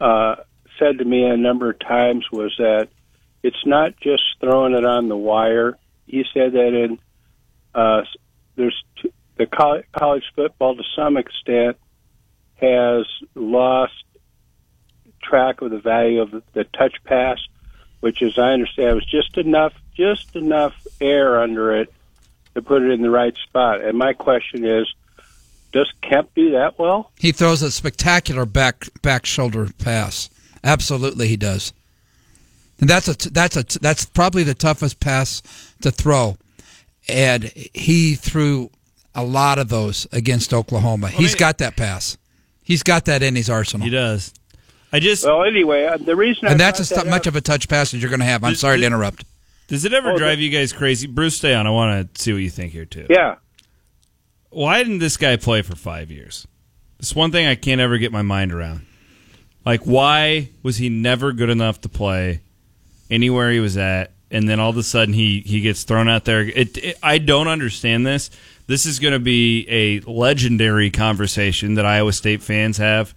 uh, 0.00 0.36
said 0.78 0.98
to 0.98 1.04
me 1.04 1.24
a 1.24 1.36
number 1.38 1.70
of 1.70 1.78
times 1.78 2.26
was 2.30 2.54
that 2.58 2.88
it's 3.46 3.64
not 3.64 3.96
just 4.00 4.24
throwing 4.40 4.74
it 4.74 4.84
on 4.84 5.08
the 5.08 5.16
wire. 5.16 5.78
He 6.06 6.24
said 6.34 6.52
that 6.52 6.74
in 6.74 6.98
uh, 7.72 8.02
there's 8.56 8.84
the 9.36 9.46
coll- 9.46 9.82
college 9.96 10.24
football 10.34 10.74
to 10.74 10.82
some 10.96 11.16
extent 11.16 11.76
has 12.56 13.06
lost 13.36 13.92
track 15.22 15.60
of 15.60 15.70
the 15.70 15.78
value 15.78 16.22
of 16.22 16.42
the 16.54 16.64
touch 16.64 16.96
pass, 17.04 17.38
which, 18.00 18.20
as 18.20 18.36
I 18.36 18.52
understand, 18.52 18.96
was 18.96 19.06
just 19.06 19.38
enough, 19.38 19.74
just 19.94 20.34
enough 20.34 20.74
air 21.00 21.40
under 21.40 21.76
it 21.76 21.92
to 22.54 22.62
put 22.62 22.82
it 22.82 22.90
in 22.90 23.02
the 23.02 23.10
right 23.10 23.36
spot. 23.36 23.80
And 23.80 23.96
my 23.96 24.12
question 24.12 24.64
is, 24.64 24.92
does 25.72 25.92
Kempt 26.02 26.34
do 26.34 26.52
that 26.52 26.78
well? 26.80 27.12
He 27.18 27.30
throws 27.30 27.62
a 27.62 27.70
spectacular 27.70 28.44
back 28.44 28.88
back 29.02 29.24
shoulder 29.24 29.68
pass. 29.78 30.30
Absolutely, 30.64 31.28
he 31.28 31.36
does. 31.36 31.72
And 32.80 32.88
that's 32.90 33.08
a 33.08 33.30
that's 33.30 33.56
a 33.56 33.78
that's 33.80 34.04
probably 34.04 34.42
the 34.42 34.54
toughest 34.54 35.00
pass 35.00 35.42
to 35.80 35.90
throw. 35.90 36.36
And 37.08 37.44
he 37.74 38.14
threw 38.16 38.70
a 39.14 39.24
lot 39.24 39.58
of 39.58 39.68
those 39.68 40.06
against 40.12 40.52
Oklahoma. 40.52 41.08
He's 41.08 41.32
mean- 41.32 41.38
got 41.38 41.58
that 41.58 41.76
pass. 41.76 42.18
He's 42.62 42.82
got 42.82 43.04
that 43.06 43.22
in 43.22 43.36
his 43.36 43.48
arsenal. 43.48 43.84
He 43.84 43.90
does. 43.90 44.34
I 44.92 44.98
just 45.00 45.24
Well, 45.24 45.44
anyway, 45.44 45.84
uh, 45.84 45.96
the 45.96 46.16
reason 46.16 46.48
I 46.48 46.50
and 46.52 46.60
that's 46.60 46.78
brought 46.78 46.80
as 46.80 46.86
stu- 46.88 46.94
that 46.96 47.06
much 47.06 47.22
up- 47.26 47.32
of 47.32 47.36
a 47.36 47.40
touch 47.40 47.68
pass 47.68 47.94
as 47.94 48.02
you're 48.02 48.10
going 48.10 48.20
to 48.20 48.26
have. 48.26 48.42
I'm 48.44 48.52
This- 48.52 48.60
sorry 48.60 48.78
to 48.80 48.86
interrupt. 48.86 49.24
does 49.68 49.84
it 49.84 49.92
ever 49.92 50.12
Oh, 50.12 50.18
drive 50.18 50.38
the- 50.38 50.44
you 50.44 50.50
guys 50.50 50.72
crazy? 50.72 51.06
Bruce, 51.06 51.36
stay 51.36 51.54
on. 51.54 51.66
I 51.66 51.70
want 51.70 52.12
to 52.14 52.22
see 52.22 52.32
what 52.32 52.42
you 52.42 52.50
think 52.50 52.72
here 52.72 52.84
too. 52.84 53.06
yeah. 53.08 53.36
Why 54.50 54.78
didn't 54.82 54.98
this 55.00 55.16
guy 55.16 55.36
play 55.36 55.62
for 55.62 55.76
five 55.76 56.10
years? 56.10 56.46
It's 56.98 57.14
one 57.14 57.30
thing 57.30 57.46
I 57.46 57.54
can't 57.56 57.80
ever 57.80 57.98
get 57.98 58.10
my 58.12 58.22
mind 58.22 58.52
around. 58.52 58.86
Like, 59.64 59.82
why 59.82 60.48
was 60.62 60.78
he 60.78 60.88
never 60.88 61.32
good 61.32 61.50
enough 61.50 61.80
to 61.82 61.88
play 61.88 62.40
anywhere 63.10 63.50
he 63.50 63.60
was 63.60 63.76
at, 63.76 64.10
and 64.30 64.48
then 64.48 64.60
all 64.60 64.70
of 64.70 64.76
a 64.76 64.82
sudden 64.82 65.14
he 65.14 65.40
he 65.40 65.60
gets 65.60 65.84
thrown 65.84 66.08
out 66.08 66.24
there? 66.24 66.40
It, 66.40 66.76
it, 66.78 66.98
I 67.02 67.18
don't 67.18 67.48
understand 67.48 68.06
this. 68.06 68.30
This 68.66 68.86
is 68.86 68.98
going 68.98 69.12
to 69.12 69.20
be 69.20 69.66
a 69.68 70.00
legendary 70.10 70.90
conversation 70.90 71.74
that 71.74 71.86
Iowa 71.86 72.12
State 72.12 72.42
fans 72.42 72.78
have 72.78 73.14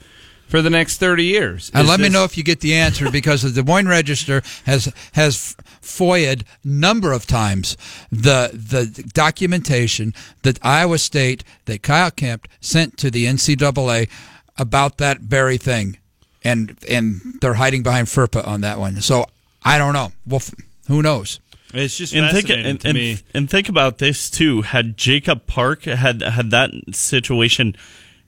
for 0.47 0.61
the 0.61 0.69
next 0.69 0.97
thirty 0.97 1.25
years. 1.25 1.71
And 1.73 1.83
Is 1.83 1.89
let 1.89 1.99
me 1.99 2.09
know 2.09 2.23
if 2.23 2.37
you 2.37 2.43
get 2.43 2.59
the 2.59 2.75
answer 2.75 3.11
because 3.11 3.41
the 3.41 3.51
Des 3.51 3.63
Moines 3.63 3.87
Register 3.87 4.41
has 4.65 4.91
has 5.13 5.55
foiled 5.81 6.43
number 6.63 7.11
of 7.11 7.25
times 7.25 7.77
the 8.11 8.51
the 8.53 9.09
documentation 9.13 10.13
that 10.43 10.59
Iowa 10.63 10.97
State 10.97 11.43
that 11.65 11.83
Kyle 11.83 12.11
Kempt 12.11 12.47
sent 12.61 12.97
to 12.97 13.09
the 13.09 13.25
NCAA 13.25 14.09
about 14.57 14.97
that 14.97 15.19
very 15.21 15.57
thing, 15.57 15.97
and 16.43 16.77
and 16.87 17.21
they're 17.41 17.55
hiding 17.55 17.81
behind 17.81 18.07
FERPA 18.07 18.45
on 18.45 18.61
that 18.61 18.79
one. 18.79 19.01
So 19.01 19.25
I 19.63 19.77
don't 19.77 19.93
know. 19.93 20.11
Well, 20.25 20.37
f- 20.37 20.53
who 20.87 21.01
knows? 21.01 21.39
It's 21.73 21.97
just 21.97 22.13
And 22.15 22.31
think 22.31 22.47
fascinating 22.47 22.65
and, 22.71 22.81
to 22.81 22.87
and, 22.87 22.97
me. 22.97 23.17
and 23.33 23.49
think 23.49 23.69
about 23.69 23.99
this 23.99 24.29
too. 24.29 24.63
Had 24.63 24.97
Jacob 24.97 25.45
Park 25.45 25.83
had 25.83 26.21
had 26.21 26.49
that 26.51 26.71
situation 26.91 27.75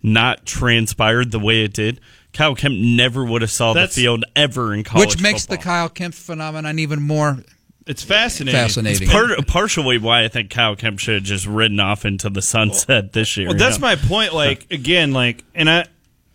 not 0.04 0.46
transpired 0.46 1.32
the 1.32 1.40
way 1.40 1.64
it 1.64 1.74
did, 1.74 2.00
Kyle 2.34 2.56
Kempt 2.56 2.78
never 2.78 3.24
would 3.26 3.42
have 3.42 3.52
saw 3.52 3.74
That's- 3.74 3.96
the 3.96 4.02
field 4.04 4.26
ever 4.36 4.74
in 4.74 4.84
college. 4.84 5.08
Which 5.16 5.22
makes 5.22 5.46
the. 5.46 5.58
Kyle 5.58 5.90
Kempt 5.90 6.16
phenomenon 6.18 6.78
even 6.80 7.02
more 7.02 7.40
It's 7.88 8.04
fascinating. 8.04 8.60
fascinating. 8.60 9.08
Part, 9.10 9.48
partially 9.48 9.98
why 9.98 10.24
I 10.24 10.28
think 10.28 10.50
Kyle 10.52 10.76
Kempt 10.76 11.02
should 11.02 11.16
have 11.16 11.24
just 11.24 11.46
ridden 11.48 11.80
off 11.80 12.06
into 12.06 12.30
the 12.30 12.42
sunset 12.44 13.14
this 13.14 13.38
year. 13.38 13.48
Well, 13.48 13.58
that's 13.58 13.78
yeah. 13.78 13.82
my 13.82 13.96
point. 13.96 14.34
Like 14.34 14.68
again, 14.72 15.14
like, 15.14 15.44
and 15.56 15.68
I, 15.70 15.86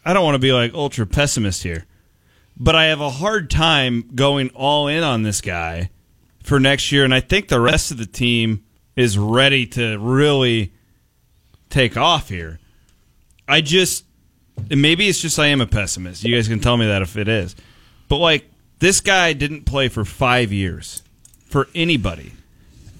I 0.05 0.13
don't 0.13 0.25
want 0.25 0.35
to 0.35 0.41
be 0.41 0.53
like 0.53 0.75
ultra 0.75 1.07
pessimist 1.07 1.63
here, 1.63 1.87
but 2.57 2.75
I 2.75 2.87
have 2.87 3.01
a 3.01 3.11
hard 3.11 3.51
time 3.51 4.11
going 4.15 4.51
all 4.51 4.89
in 4.89 5.03
on 5.03 5.23
this 5.23 5.41
guy 5.41 5.91
for 6.43 6.61
next 6.61 6.93
year, 6.93 7.05
and 7.05 7.15
I 7.15 7.21
think 7.21 7.49
the 7.49 7.61
rest 7.61 7.91
of 7.91 7.99
the 7.99 8.07
team 8.07 8.65
is 8.95 9.19
ready 9.19 9.67
to 9.67 9.99
really 9.99 10.73
take 11.71 11.97
off 11.97 12.29
here. 12.29 12.59
I 13.49 13.61
just, 13.61 14.05
maybe 14.71 15.09
it's 15.09 15.21
just 15.21 15.39
I 15.39 15.47
am 15.47 15.61
a 15.61 15.67
pessimist. 15.67 16.25
You 16.25 16.35
guys 16.35 16.49
can 16.49 16.61
tell 16.61 16.77
me 16.77 16.87
that 16.87 17.03
if 17.03 17.17
it 17.17 17.29
is, 17.29 17.55
but 18.09 18.17
like 18.17 18.51
this 18.79 19.01
guy 19.01 19.33
didn't 19.33 19.65
play 19.65 19.89
for 19.89 20.05
five 20.05 20.53
years. 20.53 21.03
For 21.49 21.69
anybody. 21.77 22.33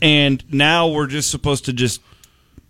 And 0.01 0.43
now 0.53 0.87
we're 0.89 1.09
just 1.09 1.31
supposed 1.31 1.65
to 1.65 1.73
just. 1.73 2.01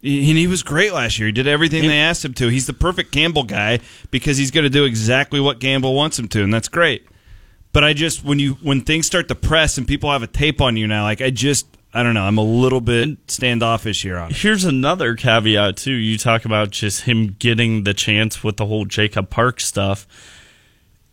And 0.06 0.38
he 0.38 0.46
was 0.46 0.62
great 0.62 0.92
last 0.92 1.18
year. 1.18 1.26
He 1.26 1.32
did 1.32 1.48
everything 1.48 1.82
they 1.82 1.98
asked 1.98 2.24
him 2.24 2.32
to. 2.34 2.46
He's 2.46 2.68
the 2.68 2.72
perfect 2.72 3.10
Campbell 3.10 3.42
guy 3.42 3.80
because 4.12 4.38
he's 4.38 4.52
going 4.52 4.62
to 4.62 4.70
do 4.70 4.84
exactly 4.84 5.40
what 5.40 5.58
Campbell 5.58 5.94
wants 5.94 6.16
him 6.16 6.28
to, 6.28 6.44
and 6.44 6.54
that's 6.54 6.68
great. 6.68 7.08
But 7.72 7.82
I 7.82 7.92
just 7.92 8.24
when 8.24 8.38
you 8.38 8.54
when 8.62 8.82
things 8.82 9.06
start 9.06 9.26
to 9.28 9.34
press 9.34 9.76
and 9.76 9.86
people 9.86 10.12
have 10.12 10.22
a 10.22 10.28
tape 10.28 10.60
on 10.60 10.76
you 10.76 10.86
now, 10.86 11.02
like 11.02 11.20
I 11.20 11.30
just 11.30 11.66
I 11.92 12.04
don't 12.04 12.14
know, 12.14 12.22
I'm 12.22 12.38
a 12.38 12.44
little 12.44 12.80
bit 12.80 13.18
standoffish 13.26 14.02
here 14.02 14.16
on 14.16 14.30
it. 14.30 14.36
Here's 14.36 14.64
another 14.64 15.16
caveat 15.16 15.76
too. 15.76 15.92
You 15.92 16.18
talk 16.18 16.44
about 16.44 16.70
just 16.70 17.02
him 17.02 17.34
getting 17.38 17.82
the 17.82 17.92
chance 17.92 18.44
with 18.44 18.58
the 18.58 18.66
whole 18.66 18.84
Jacob 18.84 19.28
Park 19.28 19.60
stuff. 19.60 20.06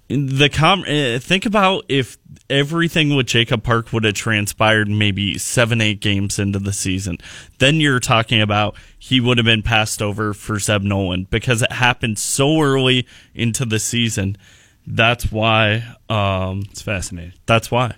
The 0.09 0.49
com 0.49 0.81
uh, 0.81 1.17
think 1.19 1.45
about 1.45 1.85
if 1.89 2.17
everything 2.49 3.15
with 3.15 3.25
Jacob 3.25 3.63
Park 3.63 3.93
would 3.93 4.03
have 4.03 4.13
transpired 4.13 4.87
maybe 4.89 5.37
seven, 5.37 5.81
eight 5.81 6.01
games 6.01 6.37
into 6.37 6.59
the 6.59 6.73
season. 6.73 7.17
Then 7.59 7.79
you're 7.79 7.99
talking 8.01 8.41
about 8.41 8.75
he 8.99 9.19
would 9.21 9.37
have 9.37 9.45
been 9.45 9.63
passed 9.63 10.01
over 10.01 10.33
for 10.33 10.59
Zeb 10.59 10.83
Noland 10.83 11.29
because 11.29 11.61
it 11.61 11.71
happened 11.71 12.19
so 12.19 12.61
early 12.61 13.07
into 13.33 13.65
the 13.65 13.79
season. 13.79 14.37
That's 14.85 15.31
why. 15.31 15.83
Um, 16.09 16.63
It's 16.69 16.81
fascinating. 16.81 17.33
that's 17.45 17.71
why. 17.71 17.95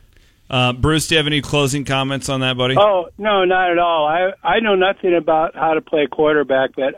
Uh, 0.47 0.73
Bruce, 0.73 1.07
do 1.07 1.15
you 1.15 1.17
have 1.17 1.25
any 1.27 1.41
closing 1.41 1.83
comments 1.85 2.29
on 2.29 2.41
that, 2.41 2.55
buddy? 2.55 2.75
Oh 2.77 3.09
no, 3.17 3.45
not 3.45 3.71
at 3.71 3.79
all. 3.79 4.05
I 4.07 4.31
I 4.43 4.59
know 4.59 4.75
nothing 4.75 5.15
about 5.15 5.55
how 5.55 5.73
to 5.73 5.81
play 5.81 6.05
quarterback, 6.05 6.69
but 6.75 6.93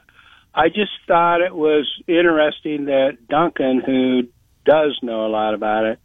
I 0.54 0.68
just 0.68 0.92
thought 1.08 1.40
it 1.40 1.56
was 1.56 1.88
interesting 2.08 2.86
that 2.86 3.18
Duncan, 3.30 3.80
who 3.86 4.24
does 4.68 5.00
know 5.02 5.26
a 5.26 5.30
lot 5.30 5.54
about 5.56 5.86
it, 5.86 6.00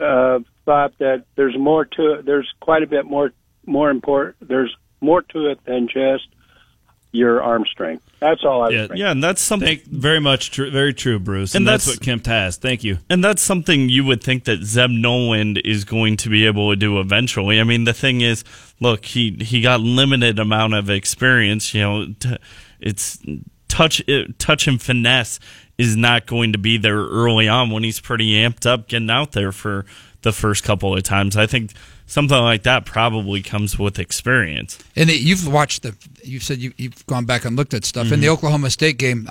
uh, 0.00 0.38
thought 0.64 0.96
that 0.98 1.24
there's 1.36 1.58
more 1.58 1.84
to 1.84 2.14
it. 2.14 2.24
There's 2.24 2.50
quite 2.60 2.82
a 2.82 2.86
bit 2.86 3.04
more 3.04 3.32
more 3.66 3.90
important. 3.90 4.48
There's 4.48 4.74
more 5.00 5.20
to 5.22 5.50
it 5.50 5.58
than 5.66 5.88
just 5.88 6.28
your 7.12 7.42
arm 7.42 7.64
strength. 7.70 8.04
That's 8.20 8.44
all 8.44 8.62
I 8.62 8.70
Yeah, 8.70 8.78
thinking. 8.82 8.96
Yeah, 8.98 9.10
and 9.12 9.22
that's 9.22 9.40
something. 9.40 9.78
Thank, 9.78 9.84
very 9.84 10.18
much, 10.20 10.50
true, 10.50 10.70
very 10.70 10.92
true, 10.92 11.18
Bruce. 11.20 11.54
And, 11.54 11.62
And 11.62 11.68
that's, 11.68 11.84
that's- 11.84 12.00
what 12.00 12.04
Kempt 12.04 12.26
has. 12.26 12.56
Thank 12.56 12.82
you. 12.82 12.98
And 13.08 13.22
that's 13.22 13.40
something 13.40 13.88
you 13.88 14.04
would 14.04 14.20
think 14.22 14.44
that 14.44 14.62
Zeb 14.64 14.90
Noland 14.90 15.58
is 15.64 15.84
going 15.84 16.16
to 16.18 16.28
be 16.28 16.44
able 16.46 16.70
to 16.70 16.76
do 16.76 16.98
eventually. 16.98 17.60
I 17.60 17.64
mean, 17.64 17.84
the 17.84 17.92
thing 17.92 18.20
is, 18.20 18.42
look, 18.80 19.04
he 19.04 19.30
he 19.40 19.60
got 19.60 19.80
limited 19.80 20.38
amount 20.40 20.74
of 20.74 20.90
experience. 20.90 21.72
You 21.74 21.80
know, 21.82 22.06
t- 22.18 22.36
it's 22.80 23.18
touch 23.68 24.02
it, 24.08 24.38
touch 24.38 24.66
and 24.66 24.82
finesse 24.82 25.38
is 25.78 25.96
not 25.96 26.26
going 26.26 26.52
to 26.52 26.58
be 26.58 26.78
there 26.78 26.98
early 26.98 27.48
on 27.48 27.70
when 27.70 27.82
he's 27.82 28.00
pretty 28.00 28.32
amped 28.34 28.66
up 28.66 28.88
getting 28.88 29.10
out 29.10 29.32
there 29.32 29.52
for 29.52 29.84
the 30.22 30.32
first 30.32 30.64
couple 30.64 30.96
of 30.96 31.02
times. 31.02 31.36
I 31.36 31.46
think 31.46 31.72
something 32.06 32.36
like 32.36 32.62
that 32.64 32.84
probably 32.84 33.42
comes 33.42 33.78
with 33.78 33.98
experience. 33.98 34.78
And 34.96 35.10
it, 35.10 35.20
you've 35.20 35.46
watched 35.46 35.82
the. 35.82 35.96
You 36.22 36.40
said 36.40 36.58
you, 36.58 36.72
you've 36.76 37.04
gone 37.06 37.24
back 37.24 37.44
and 37.44 37.56
looked 37.56 37.74
at 37.74 37.84
stuff 37.84 38.12
in 38.12 38.20
the 38.20 38.28
Oklahoma 38.28 38.70
State 38.70 38.98
game. 38.98 39.28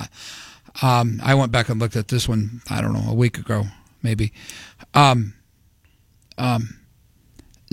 Um, 0.81 1.19
I 1.23 1.35
went 1.35 1.51
back 1.51 1.69
and 1.69 1.79
looked 1.79 1.95
at 1.95 2.07
this 2.07 2.27
one. 2.27 2.61
I 2.69 2.81
don't 2.81 2.93
know 2.93 3.09
a 3.09 3.13
week 3.13 3.37
ago, 3.37 3.65
maybe. 4.01 4.33
Um, 4.93 5.33
um, 6.37 6.79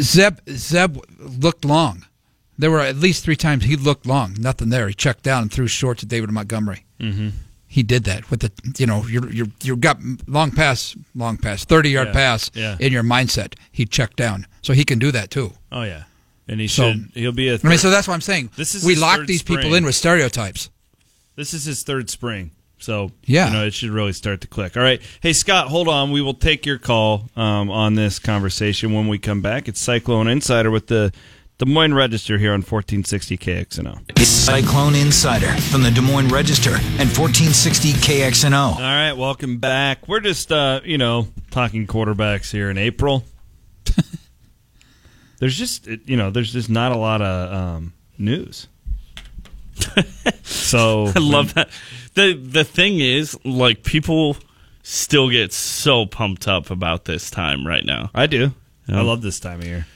Zeb 0.01 0.39
Zeb 0.49 0.99
looked 1.19 1.65
long. 1.65 2.07
There 2.59 2.71
were 2.71 2.81
at 2.81 2.97
least 2.97 3.25
three 3.25 3.37
times 3.37 3.65
he 3.65 3.77
looked 3.77 4.07
long. 4.07 4.37
Nothing 4.39 4.69
there. 4.69 4.87
He 4.89 4.95
checked 4.95 5.23
down 5.23 5.43
and 5.43 5.53
threw 5.53 5.67
short 5.67 5.99
to 5.99 6.07
David 6.07 6.31
Montgomery. 6.31 6.85
Mm-hmm. 6.99 7.29
He 7.73 7.85
did 7.85 8.03
that 8.05 8.29
with 8.33 8.41
the 8.41 8.51
you 8.79 8.87
know 8.87 9.05
you 9.07 9.29
you 9.31 9.53
you 9.63 9.77
got 9.77 9.99
long 10.27 10.51
pass 10.51 10.97
long 11.15 11.37
pass 11.37 11.65
thirty 11.65 11.91
yard 11.91 12.09
Yeah, 12.09 12.13
pass 12.15 12.51
yeah. 12.53 12.77
in 12.81 12.93
your 12.93 13.05
mindset. 13.05 13.55
He 13.71 13.87
checked 13.87 14.17
down, 14.17 14.49
so 14.61 14.73
he 14.73 14.85
can 14.85 14.99
do 14.99 15.13
that 15.13 15.31
too. 15.31 15.53
Oh 15.71 15.83
yeah, 15.83 16.03
and 16.49 16.61
he 16.61 16.67
So- 16.67 16.91
should. 16.93 17.11
He'll 17.15 17.31
be 17.31 17.49
a. 17.49 17.61
I 17.63 17.69
mean, 17.69 17.79
so 17.79 17.89
that's 17.91 18.09
what 18.09 18.15
I'm 18.15 18.21
saying. 18.21 18.51
This 18.57 18.75
is 18.75 18.85
we 18.85 18.97
lock 18.97 19.19
third 19.19 19.29
these 19.29 19.45
people 19.45 19.73
in 19.75 19.85
with 19.85 19.95
stereotypes. 19.95 20.69
This 21.37 21.55
is 21.55 21.65
his 21.65 21.85
third 21.85 22.11
spring. 22.11 22.51
So, 22.79 23.13
Yeah. 23.27 23.47
you 23.49 23.53
know, 23.53 23.67
it 23.67 23.75
should 23.75 23.91
really 23.91 24.15
start 24.15 24.41
to 24.41 24.47
click. 24.49 24.75
All 24.77 24.83
right. 24.83 25.01
Hey, 25.21 25.35
Scott, 25.35 25.69
hold 25.69 25.87
on. 25.87 26.11
We 26.13 26.23
will 26.23 26.33
take 26.35 26.65
your 26.65 26.79
call 26.79 27.29
um, 27.37 27.71
on 27.71 27.95
this 27.95 28.19
conversation 28.19 28.95
when 28.95 29.07
we 29.07 29.19
come 29.19 29.43
back. 29.43 29.69
It's 29.69 29.79
Cyclone 29.79 30.27
Insider 30.29 30.71
with 30.71 30.87
the 30.87 31.13
Des 31.61 31.67
Moines 31.67 31.93
Register 31.93 32.39
here 32.39 32.55
on 32.55 32.63
1460 32.63 33.37
KXNO. 33.37 34.01
It's 34.17 34.29
Cyclone 34.29 34.95
Insider 34.95 35.53
from 35.71 35.83
the 35.83 35.91
Des 35.91 36.01
Moines 36.01 36.29
Register 36.29 36.71
and 36.71 37.11
1460 37.15 37.93
KXNO. 37.93 38.77
All 38.77 38.81
right. 38.81 39.13
Welcome 39.13 39.59
back. 39.59 40.09
We're 40.09 40.21
just, 40.21 40.51
uh, 40.51 40.81
you 40.85 40.97
know, 40.97 41.29
talking 41.51 41.87
quarterbacks 41.87 42.51
here 42.51 42.71
in 42.71 42.79
April. 42.79 43.25
there's 45.39 45.55
just, 45.55 45.87
you 45.87 46.17
know, 46.17 46.31
there's 46.31 46.51
just 46.51 46.71
not 46.71 46.93
a 46.93 46.97
lot 46.97 47.21
of 47.21 47.53
um, 47.53 47.93
news. 48.17 48.67
so 50.43 51.13
I 51.15 51.19
love 51.19 51.53
that. 51.53 51.69
the 52.15 52.33
The 52.33 52.65
thing 52.65 53.01
is, 53.01 53.39
like, 53.45 53.85
people 53.85 54.39
still 54.83 55.29
get 55.29 55.53
so 55.53 56.07
pumped 56.07 56.49
up 56.49 56.71
about 56.71 57.05
this 57.05 57.31
time 57.31 57.67
right 57.67 57.85
now. 57.85 58.09
I 58.15 58.29
do. 58.29 58.55
I 58.89 59.03
love 59.03 59.21
this 59.21 59.39
time 59.39 59.61
of 59.61 59.67
year. 59.67 59.87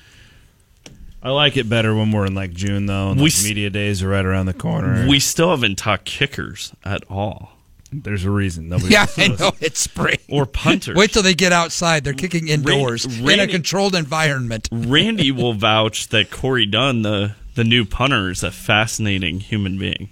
I 1.25 1.31
like 1.31 1.57
it 1.57 1.69
better 1.69 1.95
when 1.95 2.13
we're 2.13 2.27
in 2.27 2.35
like 2.35 2.53
June 2.53 2.87
though, 2.87 3.11
and 3.11 3.19
We 3.21 3.31
like 3.31 3.45
media 3.45 3.71
days 3.71 4.03
are 4.03 4.09
right 4.09 4.25
around 4.25 4.47
the 4.47 4.53
corner. 4.55 5.07
We 5.09 5.19
still 5.21 5.51
haven't 5.51 5.77
talked 5.77 6.05
kickers 6.05 6.73
at 6.85 7.03
all, 7.09 7.53
There's 7.91 8.25
a 8.25 8.31
reason 8.31 8.69
nobody. 8.69 8.93
Yeah, 8.93 9.07
I 9.17 9.29
know 9.29 9.53
it's 9.61 9.81
spring. 9.81 10.19
or 10.29 10.45
punters. 10.45 10.97
Wait 10.97 11.13
till 11.13 11.23
they 11.23 11.35
get 11.35 11.51
outside. 11.53 12.05
They're 12.05 12.13
kicking 12.13 12.49
indoors 12.49 13.07
in 13.07 13.41
a 13.41 13.47
controlled 13.47 13.95
environment. 13.95 14.69
Randy 14.71 15.31
will 15.41 15.55
vouch 15.55 16.09
that 16.09 16.31
Corey 16.31 16.67
Dunn, 16.67 17.03
the 17.03 17.35
the 17.55 17.65
new 17.65 17.85
punter, 17.87 18.31
is 18.31 18.43
a 18.43 18.51
fascinating 18.51 19.41
human 19.41 19.79
being. 19.79 20.11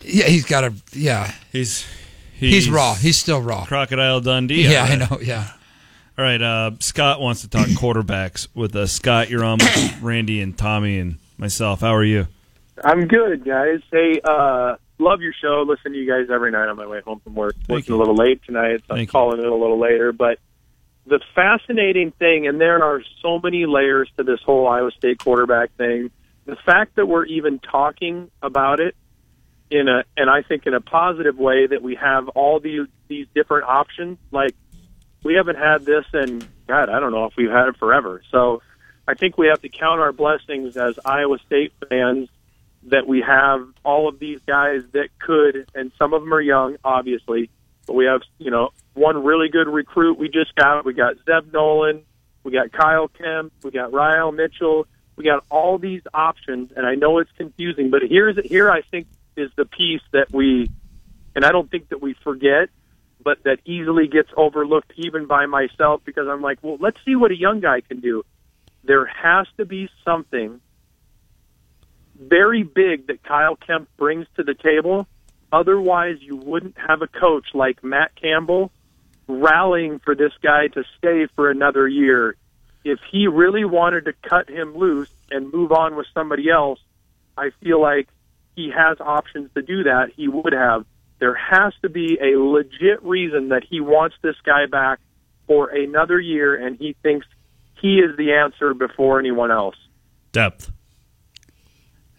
Yeah, 0.00 0.26
he's 0.26 0.46
got 0.46 0.64
a. 0.64 0.72
Yeah, 0.92 1.32
He's, 1.52 1.84
he's, 2.34 2.68
raw. 2.70 2.94
He's 2.94 3.16
still 3.16 3.40
raw. 3.40 3.64
Crocodile 3.66 4.20
Dundee. 4.20 4.64
Yeah, 4.68 4.84
all 4.84 4.92
I 4.92 4.96
know. 4.96 5.20
Yeah. 5.20 5.50
All 6.18 6.24
right, 6.24 6.40
uh, 6.40 6.70
Scott 6.80 7.20
wants 7.20 7.42
to 7.42 7.48
talk 7.48 7.66
quarterbacks 7.66 8.48
with 8.54 8.74
us. 8.74 8.92
Scott, 8.92 9.28
you're 9.28 9.44
on 9.44 9.58
with 9.58 9.98
Randy 10.02 10.40
and 10.40 10.56
Tommy 10.56 10.98
and 10.98 11.18
myself. 11.36 11.80
How 11.80 11.94
are 11.94 12.04
you? 12.04 12.26
I'm 12.82 13.06
good, 13.06 13.44
guys. 13.44 13.80
Hey, 13.90 14.20
uh, 14.24 14.76
love 14.98 15.20
your 15.20 15.34
show. 15.34 15.64
Listen 15.66 15.92
to 15.92 15.98
you 15.98 16.10
guys 16.10 16.30
every 16.32 16.50
night 16.50 16.68
on 16.68 16.76
my 16.76 16.86
way 16.86 17.00
home 17.02 17.20
from 17.20 17.34
work. 17.34 17.54
Working 17.68 17.94
you. 17.94 17.96
a 17.96 17.98
little 17.98 18.14
late 18.14 18.42
tonight, 18.44 18.80
so 18.80 18.94
I'm 18.94 18.96
Thank 18.96 19.08
you. 19.08 19.12
calling 19.12 19.40
it 19.40 19.46
a 19.46 19.54
little 19.54 19.78
later. 19.78 20.12
But 20.12 20.38
the 21.06 21.20
fascinating 21.34 22.12
thing, 22.12 22.46
and 22.46 22.58
there 22.58 22.82
are 22.82 23.02
so 23.20 23.38
many 23.38 23.66
layers 23.66 24.10
to 24.16 24.24
this 24.24 24.40
whole 24.44 24.66
Iowa 24.68 24.90
State 24.92 25.18
quarterback 25.18 25.72
thing. 25.76 26.10
The 26.46 26.56
fact 26.64 26.96
that 26.96 27.06
we're 27.06 27.26
even 27.26 27.58
talking 27.58 28.30
about 28.40 28.80
it 28.80 28.94
in 29.70 29.88
a, 29.88 30.04
and 30.16 30.30
I 30.30 30.42
think 30.42 30.66
in 30.66 30.74
a 30.74 30.80
positive 30.80 31.36
way, 31.36 31.66
that 31.66 31.82
we 31.82 31.96
have 31.96 32.28
all 32.30 32.58
these 32.60 32.86
these 33.08 33.26
different 33.34 33.64
options. 33.64 34.18
Like 34.30 34.54
we 35.26 35.34
haven't 35.34 35.58
had 35.58 35.84
this 35.84 36.04
in 36.14 36.46
God, 36.66 36.88
I 36.88 37.00
don't 37.00 37.12
know 37.12 37.26
if 37.26 37.34
we've 37.36 37.50
had 37.50 37.68
it 37.68 37.76
forever. 37.76 38.22
So 38.30 38.62
I 39.06 39.14
think 39.14 39.36
we 39.36 39.48
have 39.48 39.60
to 39.62 39.68
count 39.68 40.00
our 40.00 40.12
blessings 40.12 40.76
as 40.76 40.98
Iowa 41.04 41.38
State 41.46 41.72
fans 41.88 42.28
that 42.84 43.06
we 43.06 43.22
have 43.22 43.66
all 43.84 44.08
of 44.08 44.18
these 44.18 44.40
guys 44.46 44.82
that 44.92 45.08
could, 45.18 45.68
and 45.74 45.92
some 45.98 46.14
of 46.14 46.22
them 46.22 46.32
are 46.32 46.40
young, 46.40 46.76
obviously, 46.84 47.50
but 47.86 47.94
we 47.94 48.04
have, 48.04 48.22
you 48.38 48.50
know, 48.50 48.70
one 48.94 49.24
really 49.24 49.48
good 49.48 49.68
recruit 49.68 50.18
we 50.18 50.28
just 50.28 50.54
got. 50.54 50.84
We 50.84 50.94
got 50.94 51.16
Zeb 51.24 51.52
Noland, 51.52 52.04
we 52.44 52.52
got 52.52 52.72
Kyle 52.72 53.08
Kempt, 53.08 53.64
we 53.64 53.72
got 53.72 53.92
Re-al 53.92 54.32
Mitchell, 54.32 54.86
we 55.16 55.24
got 55.24 55.44
all 55.50 55.78
these 55.78 56.02
options, 56.14 56.72
and 56.76 56.86
I 56.86 56.94
know 56.94 57.18
it's 57.18 57.30
confusing, 57.36 57.90
but 57.90 58.02
here's 58.08 58.38
here 58.44 58.70
I 58.70 58.82
think 58.82 59.08
is 59.36 59.50
the 59.56 59.64
piece 59.64 60.02
that 60.12 60.32
we, 60.32 60.70
and 61.34 61.44
I 61.44 61.50
don't 61.50 61.70
think 61.70 61.88
that 61.88 62.00
we 62.00 62.14
forget, 62.24 62.70
but 63.26 63.42
that 63.42 63.58
easily 63.64 64.06
gets 64.06 64.28
overlooked 64.36 64.92
even 64.94 65.26
by 65.26 65.46
myself 65.46 66.00
because 66.04 66.28
I'm 66.28 66.42
like, 66.42 66.60
well, 66.62 66.76
let's 66.78 66.98
see 67.04 67.16
what 67.16 67.32
a 67.32 67.36
young 67.36 67.58
guy 67.58 67.80
can 67.80 67.98
do. 67.98 68.22
There 68.84 69.04
has 69.04 69.48
to 69.56 69.64
be 69.64 69.88
something 70.04 70.60
very 72.16 72.62
big 72.62 73.08
that 73.08 73.24
Kyle 73.24 73.56
Kempt 73.56 73.96
brings 73.96 74.28
to 74.36 74.44
the 74.44 74.54
table. 74.54 75.08
Otherwise, 75.50 76.18
you 76.20 76.36
wouldn't 76.36 76.76
have 76.78 77.02
a 77.02 77.08
coach 77.08 77.46
like 77.52 77.82
Matt 77.82 78.14
Campbell 78.14 78.70
rallying 79.26 79.98
for 79.98 80.14
this 80.14 80.32
guy 80.40 80.68
to 80.68 80.84
stay 80.96 81.26
for 81.34 81.50
another 81.50 81.88
year. 81.88 82.36
If 82.84 83.00
he 83.10 83.26
really 83.26 83.64
wanted 83.64 84.04
to 84.04 84.12
cut 84.12 84.48
him 84.48 84.76
loose 84.76 85.10
and 85.32 85.52
move 85.52 85.72
on 85.72 85.96
with 85.96 86.06
somebody 86.14 86.48
else, 86.48 86.78
I 87.36 87.50
feel 87.60 87.82
like 87.82 88.06
he 88.54 88.70
has 88.70 89.00
options 89.00 89.50
to 89.54 89.62
do 89.62 89.82
that. 89.82 90.12
He 90.14 90.28
would 90.28 90.52
have. 90.52 90.86
There 91.18 91.34
has 91.34 91.72
to 91.82 91.88
be 91.88 92.18
a 92.20 92.38
legit 92.38 93.02
reason 93.02 93.48
that 93.48 93.64
he 93.64 93.80
wants 93.80 94.16
this 94.22 94.36
guy 94.44 94.66
back 94.66 94.98
for 95.46 95.68
another 95.70 96.20
year, 96.20 96.54
and 96.54 96.76
he 96.76 96.94
thinks 97.02 97.26
he 97.80 97.98
is 97.98 98.16
the 98.16 98.32
answer 98.32 98.74
before 98.74 99.18
anyone 99.18 99.50
else. 99.50 99.76
Depth. 100.32 100.72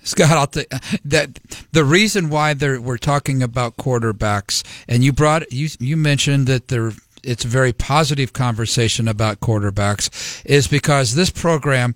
Scott, 0.03 0.31
I'll 0.31 0.47
t- 0.47 0.65
that 1.03 1.39
the 1.73 1.83
reason 1.83 2.29
why 2.29 2.53
there, 2.53 2.79
we're 2.79 2.97
talking 2.97 3.43
about 3.43 3.75
quarterbacks, 3.75 4.63
and 4.88 5.03
you 5.03 5.12
brought 5.12 5.51
you 5.51 5.67
you 5.79 5.97
mentioned 5.97 6.47
that 6.47 6.69
there 6.69 6.93
it's 7.23 7.43
a 7.43 7.49
very 7.49 7.73
positive 7.73 8.31
conversation 8.31 9.07
about 9.10 9.41
quarterbacks, 9.41 10.41
is 10.45 10.67
because 10.67 11.15
this 11.15 11.29
program 11.29 11.95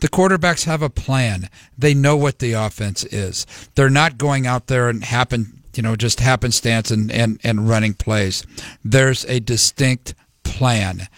The 0.00 0.08
quarterbacks 0.08 0.64
have 0.64 0.82
a 0.82 0.90
plan. 0.90 1.48
They 1.76 1.94
know 1.94 2.16
what 2.16 2.38
the 2.38 2.52
offense 2.52 3.04
is. 3.04 3.46
They're 3.74 3.90
not 3.90 4.16
going 4.18 4.46
out 4.46 4.66
there 4.66 4.88
and 4.88 5.04
happen, 5.04 5.59
you 5.74 5.82
know, 5.82 5.96
just 5.96 6.20
happenstance 6.20 6.90
and, 6.90 7.10
and, 7.10 7.40
and 7.42 7.68
running 7.68 7.94
plays. 7.94 8.44
There's 8.84 9.24
a 9.26 9.40
distinct 9.40 10.14
plan. 10.42 11.08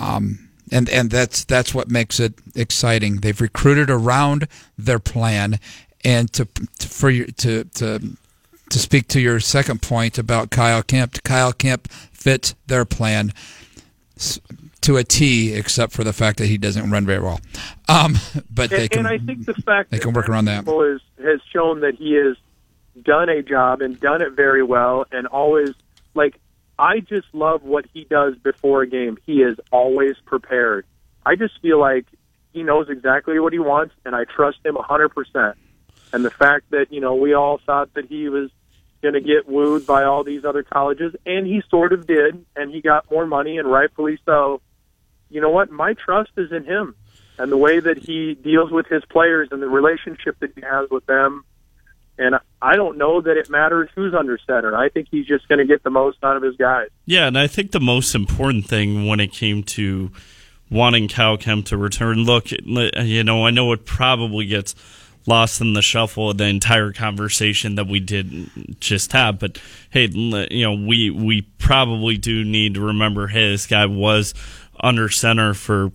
Um, 0.00 0.48
and, 0.70 0.88
and 0.88 1.10
that's 1.10 1.44
that's 1.44 1.74
what 1.74 1.90
makes 1.90 2.20
it 2.20 2.34
exciting. 2.54 3.16
They've 3.16 3.40
recruited 3.40 3.90
around 3.90 4.48
their 4.76 4.98
plan, 4.98 5.58
and 6.04 6.30
to, 6.34 6.46
to 6.78 6.88
for 6.88 7.08
you 7.08 7.26
to 7.26 7.64
to 7.64 8.16
to 8.68 8.78
speak 8.78 9.08
to 9.08 9.20
your 9.20 9.40
second 9.40 9.80
point 9.82 10.18
about 10.18 10.50
Kyle 10.50 10.82
Kempt, 10.82 11.24
Kyle 11.24 11.52
Kempt 11.52 11.90
fits 11.90 12.54
their 12.66 12.84
plan 12.84 13.32
to 14.80 14.96
a 14.96 15.04
T, 15.04 15.54
except 15.54 15.92
for 15.92 16.04
the 16.04 16.12
fact 16.12 16.38
that 16.38 16.46
he 16.46 16.58
doesn't 16.58 16.90
run 16.90 17.06
very 17.06 17.20
well. 17.20 17.40
Um, 17.88 18.16
but 18.50 18.70
they 18.70 18.82
and, 18.82 18.90
can. 18.90 18.98
and 19.06 19.08
I 19.08 19.18
think 19.18 19.46
the 19.46 19.54
fact 19.54 19.90
they 19.90 19.98
that 19.98 20.02
can 20.02 20.12
work 20.12 20.28
around 20.28 20.46
that. 20.46 20.66
Has 20.66 21.40
shown 21.52 21.80
that 21.80 21.96
he 21.96 22.12
has 22.14 22.36
done 23.08 23.30
a 23.30 23.42
job 23.42 23.80
and 23.80 23.98
done 23.98 24.20
it 24.20 24.32
very 24.32 24.62
well, 24.62 25.06
and 25.10 25.26
always 25.26 25.70
like 26.14 26.38
I 26.78 27.00
just 27.00 27.26
love 27.32 27.62
what 27.62 27.86
he 27.94 28.04
does 28.04 28.36
before 28.36 28.82
a 28.82 28.86
game. 28.86 29.16
He 29.24 29.40
is 29.40 29.58
always 29.72 30.16
prepared. 30.26 30.84
I 31.24 31.34
just 31.34 31.58
feel 31.62 31.80
like 31.80 32.04
he 32.52 32.62
knows 32.62 32.90
exactly 32.90 33.40
what 33.40 33.54
he 33.54 33.58
wants, 33.58 33.94
and 34.04 34.14
I 34.14 34.24
trust 34.24 34.58
him 34.62 34.76
a 34.76 34.82
hundred 34.82 35.08
percent. 35.08 35.56
And 36.12 36.22
the 36.22 36.30
fact 36.30 36.70
that 36.70 36.92
you 36.92 37.00
know 37.00 37.14
we 37.14 37.32
all 37.32 37.58
thought 37.64 37.94
that 37.94 38.06
he 38.06 38.28
was 38.28 38.50
going 39.00 39.14
to 39.14 39.20
get 39.20 39.48
wooed 39.48 39.86
by 39.86 40.04
all 40.04 40.22
these 40.22 40.44
other 40.44 40.62
colleges, 40.62 41.16
and 41.24 41.46
he 41.46 41.62
sort 41.70 41.94
of 41.94 42.06
did, 42.06 42.44
and 42.56 42.70
he 42.70 42.82
got 42.82 43.10
more 43.10 43.26
money, 43.26 43.56
and 43.56 43.70
rightfully 43.70 44.18
so. 44.26 44.60
You 45.30 45.40
know 45.40 45.50
what? 45.50 45.70
My 45.70 45.94
trust 45.94 46.32
is 46.36 46.52
in 46.52 46.64
him 46.64 46.94
and 47.38 47.52
the 47.52 47.56
way 47.56 47.80
that 47.80 47.98
he 47.98 48.34
deals 48.34 48.70
with 48.70 48.86
his 48.86 49.04
players 49.04 49.48
and 49.52 49.62
the 49.62 49.68
relationship 49.68 50.38
that 50.40 50.50
he 50.54 50.62
has 50.62 50.90
with 50.90 51.06
them. 51.06 51.44
And 52.18 52.36
I 52.60 52.74
don't 52.74 52.98
know 52.98 53.20
that 53.20 53.36
it 53.36 53.48
matters 53.48 53.88
who's 53.94 54.12
under 54.12 54.38
center. 54.38 54.76
I 54.76 54.88
think 54.88 55.08
he's 55.10 55.26
just 55.26 55.48
going 55.48 55.60
to 55.60 55.64
get 55.64 55.84
the 55.84 55.90
most 55.90 56.18
out 56.22 56.36
of 56.36 56.42
his 56.42 56.56
guys. 56.56 56.88
Yeah, 57.06 57.28
and 57.28 57.38
I 57.38 57.46
think 57.46 57.70
the 57.70 57.80
most 57.80 58.14
important 58.14 58.66
thing 58.66 59.06
when 59.06 59.20
it 59.20 59.32
came 59.32 59.62
to 59.64 60.10
wanting 60.70 61.08
Kyle 61.08 61.36
Kempt 61.36 61.68
to 61.68 61.76
return, 61.76 62.24
look, 62.24 62.50
you 62.50 63.24
know, 63.24 63.46
I 63.46 63.50
know 63.50 63.72
it 63.72 63.86
probably 63.86 64.46
gets 64.46 64.74
lost 65.26 65.60
in 65.60 65.74
the 65.74 65.82
shuffle 65.82 66.30
of 66.30 66.38
the 66.38 66.46
entire 66.46 66.92
conversation 66.92 67.74
that 67.76 67.86
we 67.86 68.00
did 68.00 68.80
just 68.80 69.12
have. 69.12 69.38
But 69.38 69.60
hey, 69.90 70.06
you 70.06 70.64
know, 70.64 70.74
we 70.74 71.10
we 71.10 71.42
probably 71.58 72.16
do 72.16 72.44
need 72.44 72.74
to 72.74 72.80
remember 72.80 73.28
hey, 73.28 73.50
this 73.50 73.66
guy 73.66 73.86
was 73.86 74.34
under 74.80 75.08
center 75.08 75.54
for 75.54 75.92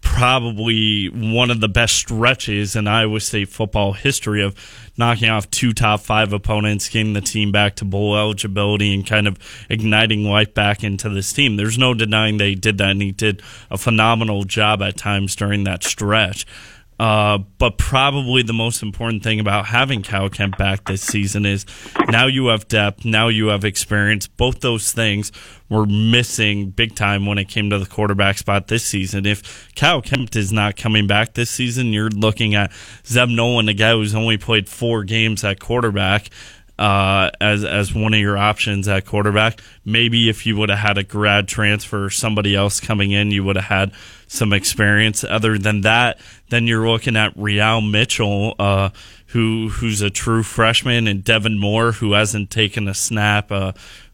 probably 0.00 1.06
one 1.06 1.50
of 1.50 1.60
the 1.60 1.68
best 1.68 1.94
stretches 1.94 2.76
in 2.76 2.86
Iowa 2.86 3.20
State 3.20 3.48
football 3.48 3.92
history 3.92 4.42
of 4.42 4.54
knocking 4.96 5.28
off 5.28 5.50
two 5.50 5.72
top 5.72 6.00
five 6.00 6.32
opponents, 6.32 6.88
getting 6.88 7.14
the 7.14 7.20
team 7.20 7.52
back 7.52 7.76
to 7.76 7.84
bowl 7.84 8.16
eligibility, 8.16 8.92
and 8.92 9.06
kind 9.06 9.26
of 9.26 9.38
igniting 9.68 10.24
life 10.24 10.52
back 10.52 10.84
into 10.84 11.08
this 11.08 11.32
team. 11.32 11.56
There's 11.56 11.78
no 11.78 11.94
denying 11.94 12.36
they 12.36 12.54
did 12.54 12.78
that, 12.78 12.90
and 12.90 13.02
he 13.02 13.12
did 13.12 13.42
a 13.70 13.78
phenomenal 13.78 14.44
job 14.44 14.82
at 14.82 14.96
times 14.96 15.34
during 15.36 15.64
that 15.64 15.84
stretch. 15.84 16.46
Uh, 17.00 17.38
but 17.56 17.78
probably 17.78 18.42
the 18.42 18.52
most 18.52 18.82
important 18.82 19.22
thing 19.22 19.40
about 19.40 19.64
having 19.64 20.02
Kyle 20.02 20.28
Kempt 20.28 20.58
back 20.58 20.84
this 20.84 21.00
season 21.00 21.46
is 21.46 21.64
now 22.10 22.26
you 22.26 22.48
have 22.48 22.68
depth, 22.68 23.06
now 23.06 23.28
you 23.28 23.46
have 23.46 23.64
experience. 23.64 24.26
Both 24.26 24.60
those 24.60 24.92
things 24.92 25.32
were 25.70 25.86
missing 25.86 26.68
big 26.68 26.94
time 26.94 27.24
when 27.24 27.38
it 27.38 27.48
came 27.48 27.70
to 27.70 27.78
the 27.78 27.86
quarterback 27.86 28.36
spot 28.36 28.66
this 28.66 28.84
season. 28.84 29.24
If 29.24 29.74
Kyle 29.74 30.02
Kempt 30.02 30.36
is 30.36 30.52
not 30.52 30.76
coming 30.76 31.06
back 31.06 31.32
this 31.32 31.48
season, 31.48 31.94
you're 31.94 32.10
looking 32.10 32.54
at 32.54 32.70
Zeb 33.06 33.30
Noland, 33.30 33.70
a 33.70 33.72
guy 33.72 33.92
who's 33.92 34.14
only 34.14 34.36
played 34.36 34.68
four 34.68 35.02
games 35.02 35.42
at 35.42 35.58
quarterback 35.58 36.28
uh, 36.80 37.30
as 37.42 37.62
as 37.62 37.94
one 37.94 38.14
of 38.14 38.20
your 38.20 38.38
options 38.38 38.88
at 38.88 39.04
quarterback. 39.04 39.60
Maybe 39.84 40.30
if 40.30 40.46
you 40.46 40.56
would 40.56 40.70
have 40.70 40.78
had 40.78 40.96
a 40.96 41.02
grad 41.02 41.46
transfer 41.46 42.08
somebody 42.08 42.56
else 42.56 42.80
coming 42.80 43.10
in, 43.10 43.30
you 43.30 43.44
would 43.44 43.56
have 43.56 43.66
had 43.66 43.92
some 44.26 44.54
experience. 44.54 45.22
Other 45.22 45.58
than 45.58 45.82
that, 45.82 46.18
then 46.48 46.66
you're 46.66 46.88
looking 46.88 47.16
at 47.16 47.36
Re-al 47.36 47.82
Mitchell, 47.82 48.54
uh, 48.58 48.88
who 49.26 49.68
who's 49.68 50.00
a 50.00 50.08
true 50.08 50.42
freshman, 50.42 51.06
and 51.06 51.22
Devin 51.22 51.58
Moore, 51.58 51.92
who 51.92 52.14
hasn't 52.14 52.50
taken 52.50 52.88
a 52.88 52.94
snap. 52.94 53.52
Uh, 53.52 53.72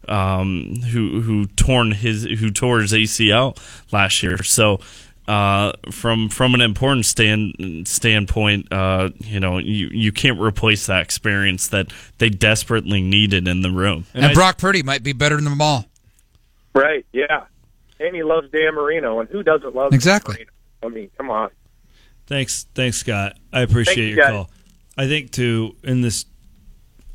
um, 0.09 0.75
who 0.91 1.21
who 1.21 1.47
torn 1.47 1.91
his 1.91 2.23
who 2.23 2.49
tore 2.49 2.79
his 2.79 2.93
ACL 2.93 3.57
last 3.93 4.23
year. 4.23 4.43
So 4.43 4.79
uh, 5.27 5.73
from 5.91 6.29
from 6.29 6.55
an 6.55 6.61
important 6.61 7.05
stand 7.05 7.87
standpoint, 7.87 8.71
uh, 8.71 9.09
you 9.19 9.39
know, 9.39 9.57
you, 9.57 9.89
you 9.91 10.11
can't 10.11 10.39
replace 10.39 10.85
that 10.85 11.01
experience 11.01 11.67
that 11.67 11.91
they 12.17 12.29
desperately 12.29 13.01
needed 13.01 13.47
in 13.47 13.61
the 13.61 13.71
room. 13.71 14.05
And, 14.13 14.25
and 14.25 14.33
Brock 14.33 14.57
Purdy 14.57 14.83
might 14.83 15.03
be 15.03 15.13
better 15.13 15.35
than 15.35 15.45
them 15.45 15.61
all. 15.61 15.85
Right? 16.73 17.05
Yeah. 17.11 17.45
And 17.99 18.15
he 18.15 18.23
loves 18.23 18.49
Dan 18.51 18.75
Marino, 18.75 19.19
and 19.19 19.27
who 19.29 19.43
doesn't 19.43 19.75
love 19.75 19.93
exactly? 19.93 20.45
I 20.81 20.87
mean, 20.87 21.09
come 21.17 21.29
on. 21.29 21.49
Thanks, 22.27 22.67
thanks, 22.75 22.97
Scott. 22.97 23.37
I 23.51 23.61
appreciate 23.61 23.97
you, 23.97 24.15
your 24.15 24.17
guys. 24.17 24.31
call. 24.31 24.49
I 24.97 25.07
think 25.07 25.31
too 25.31 25.75
in 25.83 26.01
this. 26.01 26.25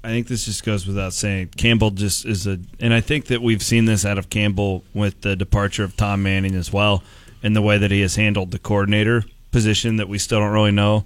I 0.04 0.08
think 0.08 0.26
this 0.26 0.46
just 0.46 0.64
goes 0.64 0.84
without 0.84 1.12
saying. 1.12 1.50
Campbell 1.56 1.92
just 1.92 2.26
is 2.26 2.46
a, 2.48 2.58
and 2.80 2.92
I 2.92 3.00
think 3.00 3.26
that 3.26 3.40
we've 3.40 3.62
seen 3.62 3.84
this 3.84 4.04
out 4.04 4.18
of 4.18 4.28
Campbell 4.28 4.82
with 4.92 5.20
the 5.20 5.36
departure 5.36 5.84
of 5.84 5.96
Tom 5.96 6.24
Manning 6.24 6.56
as 6.56 6.72
well 6.72 7.04
in 7.42 7.52
the 7.52 7.62
way 7.62 7.78
that 7.78 7.90
he 7.90 8.00
has 8.00 8.16
handled 8.16 8.50
the 8.50 8.58
coordinator 8.58 9.24
position 9.50 9.96
that 9.96 10.08
we 10.08 10.18
still 10.18 10.40
don't 10.40 10.52
really 10.52 10.70
know 10.70 11.04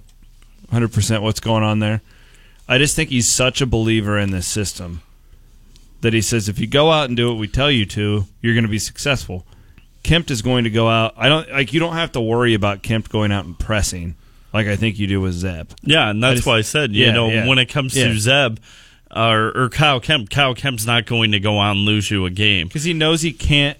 100% 0.71 1.21
what's 1.21 1.39
going 1.39 1.63
on 1.63 1.79
there. 1.79 2.01
I 2.67 2.77
just 2.77 2.95
think 2.95 3.09
he's 3.09 3.27
such 3.27 3.61
a 3.61 3.65
believer 3.65 4.17
in 4.17 4.31
this 4.31 4.47
system 4.47 5.01
that 6.01 6.13
he 6.13 6.21
says 6.21 6.49
if 6.49 6.59
you 6.59 6.67
go 6.67 6.91
out 6.91 7.07
and 7.07 7.17
do 7.17 7.29
what 7.29 7.39
we 7.39 7.47
tell 7.47 7.71
you 7.71 7.85
to, 7.85 8.25
you're 8.41 8.53
going 8.53 8.65
to 8.65 8.69
be 8.69 8.79
successful. 8.79 9.45
Kempt 10.03 10.31
is 10.31 10.41
going 10.41 10.63
to 10.65 10.69
go 10.69 10.87
out. 10.87 11.13
I 11.17 11.27
don't 11.27 11.49
like 11.51 11.73
you 11.73 11.79
don't 11.79 11.95
have 11.95 12.11
to 12.13 12.21
worry 12.21 12.53
about 12.53 12.83
Kempt 12.83 13.11
going 13.11 13.31
out 13.31 13.45
and 13.45 13.57
pressing 13.57 14.15
like 14.53 14.67
I 14.67 14.75
think 14.75 14.99
you 14.99 15.07
do 15.07 15.21
with 15.21 15.33
Zeb. 15.33 15.71
Yeah, 15.81 16.09
and 16.09 16.23
that's 16.23 16.31
I 16.31 16.35
just, 16.35 16.47
why 16.47 16.57
I 16.57 16.61
said, 16.61 16.93
you 16.93 17.05
yeah, 17.05 17.11
know, 17.13 17.29
yeah. 17.29 17.47
when 17.47 17.57
it 17.57 17.67
comes 17.67 17.95
yeah. 17.95 18.07
to 18.07 18.19
Zeb 18.19 18.59
uh, 19.15 19.29
or, 19.29 19.63
or 19.63 19.69
Kyle 19.69 19.99
Kempt, 19.99 20.31
Kyle 20.31 20.55
Kempt's 20.55 20.85
not 20.85 21.05
going 21.05 21.31
to 21.31 21.39
go 21.39 21.59
out 21.59 21.71
and 21.71 21.81
lose 21.81 22.09
you 22.09 22.25
a 22.25 22.29
game 22.29 22.67
because 22.67 22.83
he 22.83 22.93
knows 22.93 23.21
he 23.21 23.33
can't 23.33 23.77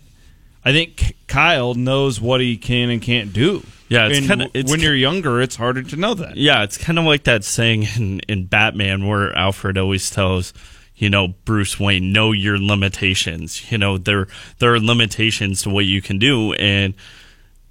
I 0.68 0.74
think 0.74 1.16
Kyle 1.28 1.76
knows 1.76 2.20
what 2.20 2.42
he 2.42 2.58
can 2.58 2.90
and 2.90 3.02
can't 3.02 3.32
do. 3.32 3.64
Yeah, 3.88 4.10
it's 4.12 4.28
kind 4.28 4.42
of 4.42 4.70
when 4.70 4.82
you're 4.82 4.94
younger, 4.94 5.42
it's 5.42 5.56
harder 5.56 5.82
to 5.82 5.96
know 5.96 6.14
that. 6.14 6.36
Yeah, 6.36 6.64
it's 6.64 6.78
kind 6.78 7.00
of 7.00 7.06
like 7.06 7.24
that 7.24 7.46
saying 7.46 7.88
in, 7.96 8.20
in 8.28 8.48
Batman 8.48 9.08
where 9.08 9.34
Alfred 9.34 9.78
always 9.78 10.10
tells 10.10 10.52
you 10.98 11.10
know 11.10 11.30
Bruce 11.46 11.80
Wayne, 11.80 12.12
know 12.12 12.34
your 12.34 12.60
limitations. 12.60 13.72
You 13.72 13.78
know 13.78 13.98
there 13.98 14.28
there 14.60 14.74
are 14.74 14.80
limitations 14.82 15.62
to 15.62 15.70
what 15.70 15.86
you 15.86 16.02
can 16.02 16.20
do, 16.20 16.52
and 16.56 16.96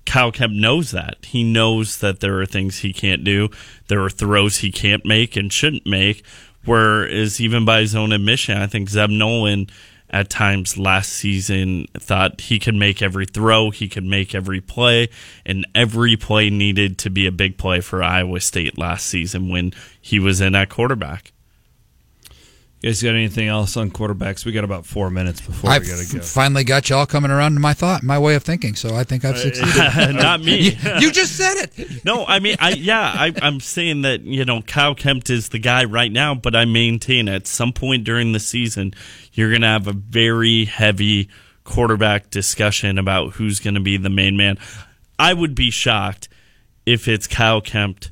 Kyle 0.06 0.32
Kempt 0.32 0.56
knows 0.56 0.92
that. 0.92 1.18
He 1.22 1.44
knows 1.44 1.98
that 1.98 2.20
there 2.20 2.40
are 2.40 2.46
things 2.46 2.78
he 2.78 2.94
can't 2.94 3.24
do. 3.24 3.50
There 3.88 4.02
are 4.02 4.08
throws 4.08 4.58
he 4.58 4.72
can't 4.72 5.04
make 5.04 5.36
and 5.36 5.52
shouldn't 5.52 5.84
make. 5.84 6.24
Whereas 6.64 7.42
even 7.42 7.66
by 7.66 7.80
his 7.80 7.94
own 7.94 8.12
admission, 8.12 8.56
I 8.56 8.66
think 8.66 8.88
Zeb 8.88 9.10
Noland 9.10 9.70
at 10.10 10.30
times 10.30 10.78
last 10.78 11.12
season 11.12 11.86
thought 11.94 12.40
he 12.42 12.58
could 12.58 12.74
make 12.74 13.02
every 13.02 13.26
throw, 13.26 13.70
he 13.70 13.88
could 13.88 14.04
make 14.04 14.34
every 14.34 14.60
play, 14.60 15.08
and 15.44 15.66
every 15.74 16.16
play 16.16 16.50
needed 16.50 16.98
to 16.98 17.10
be 17.10 17.26
a 17.26 17.32
big 17.32 17.58
play 17.58 17.80
for 17.80 18.02
Iowa 18.02 18.40
State 18.40 18.78
last 18.78 19.06
season 19.06 19.48
when 19.48 19.72
he 20.00 20.18
was 20.18 20.40
in 20.40 20.54
at 20.54 20.68
quarterback. 20.68 21.32
You 22.82 22.90
guys 22.90 23.02
got 23.02 23.14
anything 23.14 23.48
else 23.48 23.76
on 23.78 23.90
quarterbacks? 23.90 24.44
We 24.44 24.52
got 24.52 24.64
about 24.64 24.84
four 24.84 25.10
minutes 25.10 25.40
before 25.40 25.70
I 25.70 25.78
we 25.78 25.86
got 25.86 25.98
to 25.98 26.16
go. 26.16 26.22
finally 26.22 26.62
got 26.62 26.90
y'all 26.90 27.06
coming 27.06 27.30
around 27.30 27.54
to 27.54 27.60
my 27.60 27.72
thought, 27.72 28.02
my 28.02 28.18
way 28.18 28.34
of 28.34 28.42
thinking. 28.42 28.74
So 28.74 28.94
I 28.94 29.02
think 29.02 29.24
I've 29.24 29.36
uh, 29.36 29.38
succeeded. 29.38 30.14
Not 30.16 30.42
me. 30.42 30.58
you, 30.70 30.76
you, 31.00 31.10
just 31.10 31.36
said 31.36 31.54
it. 31.56 32.04
No, 32.04 32.26
I 32.26 32.38
mean, 32.38 32.56
I 32.60 32.70
yeah, 32.70 33.00
I, 33.00 33.32
I'm 33.40 33.60
saying 33.60 34.02
that 34.02 34.20
you 34.20 34.44
know 34.44 34.60
Kyle 34.60 34.94
Kempt 34.94 35.30
is 35.30 35.48
the 35.48 35.58
guy 35.58 35.84
right 35.84 36.12
now, 36.12 36.34
but 36.34 36.54
I 36.54 36.66
maintain 36.66 37.28
at 37.28 37.46
some 37.46 37.72
point 37.72 38.04
during 38.04 38.32
the 38.32 38.40
season 38.40 38.92
you're 39.32 39.50
going 39.50 39.62
to 39.62 39.68
have 39.68 39.86
a 39.86 39.92
very 39.92 40.66
heavy 40.66 41.30
quarterback 41.64 42.30
discussion 42.30 42.98
about 42.98 43.34
who's 43.34 43.58
going 43.58 43.74
to 43.74 43.80
be 43.80 43.96
the 43.96 44.10
main 44.10 44.36
man. 44.36 44.58
I 45.18 45.32
would 45.32 45.54
be 45.54 45.70
shocked 45.70 46.28
if 46.84 47.08
it's 47.08 47.26
Kyle 47.26 47.60
Kempt 47.62 48.10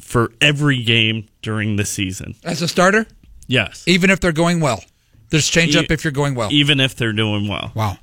for 0.00 0.32
every 0.40 0.82
game 0.82 1.28
during 1.42 1.76
the 1.76 1.84
season. 1.84 2.34
As 2.44 2.62
a 2.62 2.68
starter? 2.68 3.06
Yes. 3.46 3.84
Even 3.86 4.10
if 4.10 4.20
they're 4.20 4.32
going 4.32 4.60
well. 4.60 4.82
There's 5.30 5.48
change 5.48 5.74
up 5.76 5.84
e- 5.90 5.94
if 5.94 6.04
you're 6.04 6.12
going 6.12 6.34
well. 6.34 6.48
Even 6.52 6.80
if 6.80 6.94
they're 6.96 7.12
doing 7.12 7.48
well. 7.48 7.72
Wow. 7.74 7.98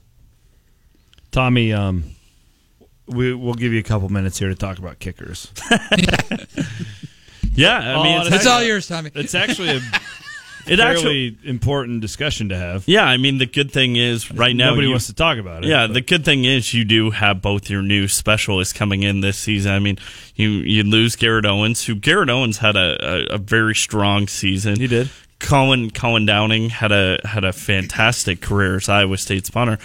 Tommy, 1.31 1.73
um, 1.73 2.03
we, 3.07 3.33
we'll 3.33 3.53
give 3.55 3.73
you 3.73 3.79
a 3.79 3.83
couple 3.83 4.09
minutes 4.09 4.37
here 4.39 4.49
to 4.49 4.55
talk 4.55 4.77
about 4.77 4.99
kickers. 4.99 5.51
yeah, 7.55 7.97
I 7.99 8.03
mean, 8.03 8.17
Oh, 8.21 8.25
it's, 8.27 8.35
It's 8.35 8.47
all 8.47 8.63
yours, 8.63 8.87
Tommy. 8.87 9.11
It's 9.15 9.35
actually 9.35 9.77
a 9.77 9.81
it 10.67 10.77
fairly 10.77 10.95
actually, 10.95 11.37
important 11.43 12.01
discussion 12.01 12.49
to 12.49 12.57
have. 12.57 12.83
yeah. 12.87 13.03
I 13.05 13.17
mean, 13.17 13.37
the 13.37 13.45
good 13.45 13.71
thing 13.71 13.95
is 13.95 14.31
right 14.31 14.55
now 14.55 14.69
Nobody 14.69 14.87
you- 14.87 14.91
wants 14.93 15.07
to 15.07 15.13
talk 15.13 15.37
about 15.37 15.63
it. 15.65 15.69
Yeah, 15.69 15.87
but- 15.87 15.93
the 15.93 16.01
good 16.01 16.23
thing 16.25 16.45
is 16.45 16.73
you 16.73 16.85
do 16.85 17.11
have 17.11 17.41
both 17.41 17.69
your 17.69 17.81
new 17.81 18.07
specialists 18.07 18.73
coming 18.73 19.03
in 19.03 19.21
this 19.21 19.37
season. 19.37 19.71
I 19.73 19.79
mean, 19.79 19.97
you 20.35 20.49
you 20.49 20.83
lose 20.83 21.15
Garrett 21.15 21.45
Owens, 21.45 21.85
who 21.85 21.95
Garrett 21.95 22.29
Owens 22.29 22.57
had 22.59 22.75
a, 22.75 22.97
a, 23.31 23.35
a 23.35 23.37
very 23.37 23.75
strong 23.75 24.27
season. 24.27 24.79
He 24.79 24.87
did. 24.87 25.09
Colin 25.39 25.91
Colin 25.91 26.25
Downing 26.25 26.69
had 26.69 26.91
a 26.91 27.19
had 27.25 27.43
a 27.43 27.51
fantastic 27.51 28.39
career 28.41 28.77
as 28.77 28.87
Iowa 28.87 29.17
State's 29.17 29.49
punter. 29.49 29.77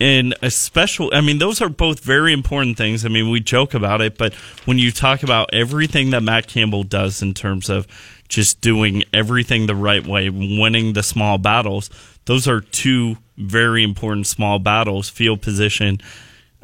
And 0.00 0.34
a 0.42 0.50
special, 0.50 1.08
I 1.14 1.20
mean, 1.20 1.38
those 1.38 1.62
are 1.62 1.68
both 1.68 2.00
very 2.00 2.32
important 2.32 2.76
things. 2.76 3.04
I 3.04 3.08
mean, 3.08 3.30
we 3.30 3.38
joke 3.38 3.74
about 3.74 4.00
it, 4.00 4.18
but 4.18 4.34
when 4.64 4.76
you 4.76 4.90
talk 4.90 5.22
about 5.22 5.50
everything 5.52 6.10
that 6.10 6.22
Matt 6.22 6.48
Campbell 6.48 6.82
does 6.82 7.22
in 7.22 7.32
terms 7.32 7.70
of 7.70 7.86
just 8.28 8.60
doing 8.60 9.04
everything 9.12 9.66
the 9.66 9.74
right 9.74 10.06
way, 10.06 10.28
winning 10.30 10.92
the 10.94 11.02
small 11.02 11.38
battles, 11.38 11.90
those 12.24 12.48
are 12.48 12.60
two 12.60 13.16
very 13.36 13.82
important 13.82 14.26
small 14.26 14.58
battles 14.58 15.08
field 15.08 15.42
position, 15.42 16.00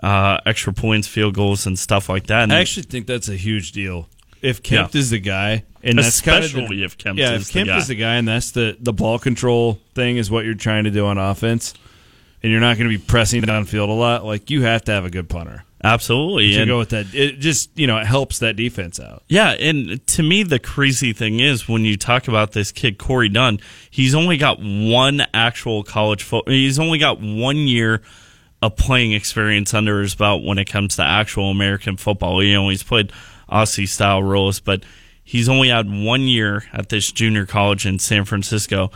uh, 0.03 0.39
extra 0.47 0.73
points, 0.73 1.07
field 1.07 1.35
goals, 1.35 1.67
and 1.67 1.79
stuff 1.79 2.09
like 2.09 2.27
that. 2.29 2.45
And 2.45 2.53
I 2.53 2.61
actually 2.61 2.85
think 2.85 3.07
that's 3.07 3.29
a 3.29 3.37
huge 3.37 3.73
deal. 3.73 4.09
If 4.41 4.63
Kempt 4.63 4.95
Yeah. 4.95 4.99
is 5.01 5.11
the 5.11 5.19
guy, 5.19 5.65
and 5.83 5.99
that's 5.99 6.23
kind 6.23 6.43
of 6.45 6.51
the- 6.53 6.59
Especially 6.63 6.83
if 6.83 6.97
Kempt 6.97 7.19
yeah, 7.21 7.33
is 7.35 7.43
if 7.43 7.49
the 7.49 7.53
Kempt 7.59 7.69
guy. 7.69 7.79
is 7.79 7.89
the 7.89 7.95
guy, 7.95 8.15
and 8.15 8.27
that's 8.27 8.53
the 8.53 8.77
the 8.81 8.93
ball 8.95 9.19
control 9.19 9.79
thing 9.95 10.17
is 10.17 10.31
what 10.31 10.47
you're 10.47 10.55
trying 10.55 10.85
to 10.85 10.91
do 10.91 11.05
on 11.07 11.19
offense, 11.19 11.75
and 12.43 12.51
you're 12.51 12.61
not 12.61 12.79
going 12.79 12.91
to 12.91 12.97
be 12.97 13.03
pressing 13.03 13.43
downfield 13.43 13.89
a 13.89 13.93
lot. 13.93 14.25
Like 14.25 14.51
you 14.51 14.63
have 14.63 14.85
to 14.85 14.93
have 14.93 15.05
a 15.05 15.11
good 15.11 15.29
punter 15.29 15.65
absolutely. 15.83 16.55
to 16.55 16.67
go 16.67 16.79
with 16.79 16.91
that. 16.91 17.15
It 17.15 17.39
just 17.39 17.71
you 17.79 17.87
know 17.87 17.99
it 17.99 18.07
helps 18.07 18.41
that 18.41 18.57
defense 18.57 19.01
out. 19.01 19.23
Yeah, 19.29 19.51
and 19.51 20.05
to 20.09 20.23
me, 20.23 20.43
the 20.43 20.59
crazy 20.59 21.13
thing 21.13 21.41
is 21.41 21.69
when 21.69 21.85
you 21.85 21.97
talk 21.97 22.29
about 22.29 22.53
this 22.53 22.73
kid, 22.73 22.99
Corey 22.99 23.29
Dunn, 23.29 23.61
he's 23.91 24.15
only 24.15 24.37
got 24.37 24.59
one 24.61 25.23
actual 25.33 25.83
college 25.83 26.23
football. 26.23 26.53
He's 26.53 26.79
only 26.79 26.99
got 26.99 27.21
one 27.21 27.57
year 27.57 28.03
of 28.63 28.77
playing 28.77 29.13
experience 29.13 29.73
under 29.73 30.03
his 30.03 30.15
belt 30.15 30.45
when 30.45 30.59
it 30.59 30.67
comes 30.67 30.97
to 30.97 31.03
actual 31.03 31.51
American 31.51 31.97
football. 31.97 32.43
You 32.43 32.55
know, 32.55 32.69
he's 32.69 32.83
played 32.83 33.13
Aussie 33.51 33.89
style 33.89 34.23
rules, 34.23 34.61
but 34.61 34.85
he's 35.25 35.49
only 35.49 35.69
had 35.69 35.91
one 35.91 36.23
year 36.23 36.65
at 36.73 36.91
this 36.91 37.11
junior 37.11 37.47
college 37.47 37.87
in 37.87 37.99
San 37.99 38.25
Francisco. 38.25 38.91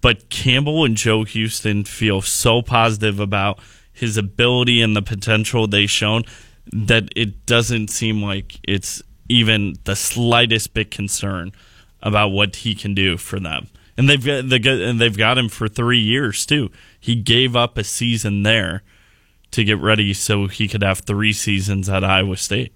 But 0.00 0.30
Campbell 0.30 0.84
and 0.84 0.96
Joe 0.96 1.24
Houston 1.24 1.84
feel 1.84 2.20
so 2.20 2.62
positive 2.62 3.18
about 3.18 3.58
his 3.92 4.16
ability 4.16 4.80
and 4.80 4.94
the 4.94 5.02
potential 5.02 5.66
they've 5.66 5.90
shown 5.90 6.22
that 6.72 7.08
it 7.16 7.46
doesn't 7.46 7.88
seem 7.88 8.22
like 8.22 8.60
it's 8.62 9.02
even 9.28 9.74
the 9.84 9.96
slightest 9.96 10.72
bit 10.74 10.90
concern 10.90 11.52
about 12.02 12.28
what 12.28 12.56
he 12.56 12.74
can 12.74 12.94
do 12.94 13.16
for 13.16 13.40
them. 13.40 13.68
And 13.96 14.08
they've 14.08 14.24
got 14.24 14.44
and 14.44 15.00
they've 15.00 15.16
got 15.16 15.38
him 15.38 15.48
for 15.48 15.66
three 15.66 15.98
years 15.98 16.46
too. 16.46 16.70
He 17.00 17.16
gave 17.16 17.56
up 17.56 17.76
a 17.76 17.82
season 17.82 18.44
there 18.44 18.82
to 19.50 19.64
get 19.64 19.78
ready 19.78 20.14
so 20.14 20.46
he 20.46 20.68
could 20.68 20.82
have 20.82 21.00
three 21.00 21.32
seasons 21.32 21.88
at 21.88 22.04
Iowa 22.04 22.36
State. 22.36 22.72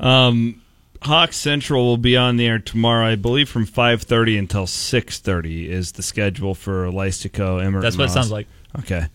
Um, 0.00 0.62
Hawk 1.02 1.32
Central 1.32 1.84
will 1.84 1.96
be 1.96 2.16
on 2.16 2.36
the 2.36 2.46
air 2.46 2.58
tomorrow, 2.58 3.06
I 3.06 3.14
believe, 3.14 3.48
from 3.48 3.66
five 3.66 4.02
thirty 4.02 4.36
until 4.36 4.66
six 4.66 5.18
thirty 5.18 5.70
is 5.70 5.92
the 5.92 6.02
schedule 6.02 6.54
for 6.54 6.86
Lystico. 6.86 7.62
Emerald. 7.62 7.84
That's 7.84 7.96
what 7.96 8.08
it 8.08 8.12
sounds 8.12 8.30
like. 8.30 8.46
Okay. 8.78 9.06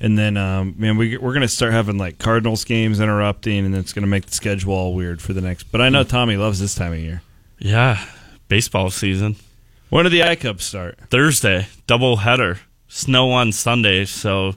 And 0.00 0.16
then, 0.16 0.36
um, 0.36 0.74
man, 0.78 0.96
we, 0.96 1.16
we're 1.16 1.32
going 1.32 1.42
to 1.42 1.48
start 1.48 1.72
having 1.72 1.98
like 1.98 2.18
Cardinals 2.18 2.64
games 2.64 3.00
interrupting, 3.00 3.66
and 3.66 3.74
it's 3.74 3.92
going 3.92 4.04
to 4.04 4.08
make 4.08 4.26
the 4.26 4.32
schedule 4.32 4.72
all 4.72 4.94
weird 4.94 5.20
for 5.20 5.32
the 5.32 5.40
next. 5.40 5.64
But 5.64 5.80
I 5.80 5.88
know 5.88 6.04
Tommy 6.04 6.36
loves 6.36 6.60
this 6.60 6.74
time 6.74 6.92
of 6.92 7.00
year. 7.00 7.22
Yeah, 7.58 8.04
baseball 8.46 8.90
season. 8.90 9.36
When 9.90 10.04
do 10.04 10.10
the 10.10 10.22
I 10.22 10.36
Cubs 10.36 10.64
start? 10.64 10.98
Thursday, 11.10 11.66
double 11.86 12.18
header. 12.18 12.60
Snow 12.86 13.32
on 13.32 13.52
Sunday, 13.52 14.04
so 14.04 14.54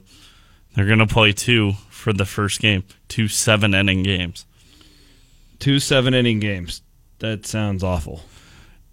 they're 0.74 0.86
gonna 0.86 1.06
play 1.06 1.32
two 1.32 1.72
for 1.90 2.12
the 2.12 2.24
first 2.24 2.60
game. 2.60 2.84
Two 3.08 3.28
seven 3.28 3.74
inning 3.74 4.04
games. 4.04 4.46
Two 5.62 5.78
seven 5.78 6.12
inning 6.12 6.40
games. 6.40 6.82
That 7.20 7.46
sounds 7.46 7.84
awful. 7.84 8.20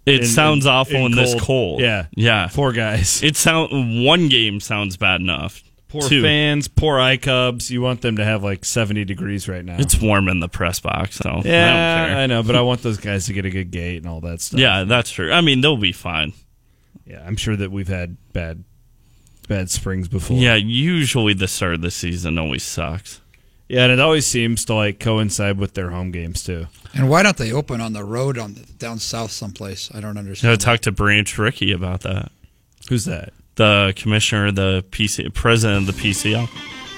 It 0.06 0.20
In- 0.20 0.26
sounds 0.26 0.66
in- 0.66 0.70
awful 0.70 0.96
in 0.96 1.06
in, 1.06 1.12
this 1.16 1.34
cold. 1.40 1.80
Yeah. 1.80 2.06
Yeah. 2.14 2.48
Poor 2.52 2.70
guys. 2.70 3.22
It 3.24 3.34
sound 3.34 4.04
one 4.04 4.28
game 4.28 4.60
sounds 4.60 4.96
bad 4.96 5.20
enough. 5.20 5.64
Poor 5.88 6.02
Two. 6.02 6.22
fans. 6.22 6.68
Poor 6.68 7.00
I 7.00 7.16
Cubs. 7.16 7.72
You 7.72 7.82
want 7.82 8.02
them 8.02 8.18
to 8.18 8.24
have 8.24 8.44
like 8.44 8.64
seventy 8.64 9.04
degrees 9.04 9.48
right 9.48 9.64
now. 9.64 9.78
It's 9.80 10.00
warm 10.00 10.28
in 10.28 10.38
the 10.38 10.48
press 10.48 10.78
box, 10.78 11.16
so 11.16 11.28
I 11.28 11.32
don't 11.32 11.44
yeah, 11.44 12.06
care. 12.06 12.16
I 12.18 12.26
know, 12.26 12.44
but 12.44 12.54
I 12.54 12.60
want 12.60 12.82
those 12.82 12.98
guys 12.98 13.26
to 13.26 13.32
get 13.32 13.44
a 13.44 13.50
good 13.50 13.72
gate 13.72 13.96
and 13.96 14.06
all 14.06 14.20
that 14.20 14.40
stuff. 14.40 14.60
Yeah, 14.60 14.84
that's 14.84 15.10
true. 15.10 15.32
I 15.32 15.40
mean, 15.40 15.60
they'll 15.60 15.76
be 15.76 15.90
fine. 15.90 16.32
Yeah, 17.04 17.24
I'm 17.26 17.34
sure 17.36 17.56
that 17.56 17.72
we've 17.72 17.88
had 17.88 18.16
bad 18.32 18.62
bad 19.48 19.68
springs 19.68 20.06
before. 20.06 20.36
Yeah, 20.36 20.54
usually 20.54 21.34
the 21.34 21.48
start 21.48 21.74
of 21.74 21.80
the 21.80 21.90
season 21.90 22.38
always 22.38 22.62
sucks. 22.62 23.20
Yeah, 23.70 23.84
and 23.84 23.92
it 23.92 24.00
always 24.00 24.26
seems 24.26 24.64
to 24.64 24.74
like 24.74 24.98
coincide 24.98 25.56
with 25.56 25.74
their 25.74 25.90
home 25.90 26.10
games 26.10 26.42
too. 26.42 26.66
And 26.92 27.08
why 27.08 27.22
don't 27.22 27.36
they 27.36 27.52
open 27.52 27.80
on 27.80 27.92
the 27.92 28.02
road 28.02 28.36
on 28.36 28.54
the, 28.54 28.62
down 28.78 28.98
south 28.98 29.30
someplace? 29.30 29.88
I 29.94 30.00
don't 30.00 30.16
I 30.16 30.20
understand. 30.20 30.60
talked 30.60 30.82
to 30.84 30.92
Branch 30.92 31.38
Rickey 31.38 31.70
about 31.70 32.00
that. 32.00 32.32
Who's 32.88 33.04
that? 33.04 33.32
The 33.54 33.92
commissioner, 33.94 34.50
the 34.50 34.84
PC, 34.90 35.32
president 35.34 35.88
of 35.88 35.94
the 35.94 36.02
PCL. 36.02 36.48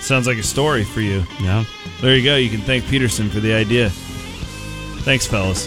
Sounds 0.00 0.26
like 0.26 0.38
a 0.38 0.42
story 0.42 0.82
for 0.82 1.02
you. 1.02 1.24
Yeah. 1.42 1.66
There 2.00 2.16
you 2.16 2.24
go. 2.24 2.36
You 2.36 2.48
can 2.48 2.62
thank 2.62 2.86
Peterson 2.86 3.28
for 3.28 3.40
the 3.40 3.52
idea. 3.52 3.90
Thanks, 5.04 5.26
fellas. 5.26 5.66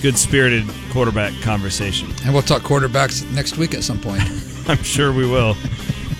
Good 0.00 0.16
spirited 0.16 0.64
quarterback 0.92 1.32
conversation. 1.42 2.08
and 2.24 2.32
we'll 2.32 2.42
talk 2.42 2.62
quarterbacks 2.62 3.28
next 3.32 3.58
week 3.58 3.74
at 3.74 3.82
some 3.82 3.98
point. 3.98 4.22
I'm 4.68 4.82
sure 4.84 5.12
we 5.12 5.26
will 5.28 5.54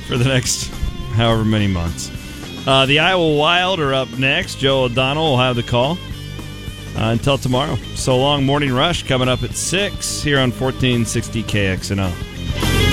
for 0.09 0.17
the 0.17 0.25
next 0.25 0.67
however 1.15 1.45
many 1.45 1.69
months. 1.69 2.11
Uh, 2.67 2.85
the 2.87 2.99
Iowa 2.99 3.37
Wild 3.37 3.79
are 3.79 3.95
up 3.95 4.11
next. 4.19 4.57
Joe 4.57 4.85
O'Donnell 4.85 5.31
will 5.31 5.39
have 5.39 5.57
the 5.57 5.63
call. 5.63 5.99
Uh, 6.97 7.11
until 7.13 7.39
tomorrow. 7.39 7.77
So 7.95 8.17
long, 8.17 8.45
Morning 8.45 8.73
Rush 8.73 9.03
coming 9.03 9.29
up 9.29 9.43
at 9.43 9.55
6 9.55 10.23
here 10.23 10.39
on 10.39 10.51
1460 10.51 11.43
KXNO. 11.43 12.86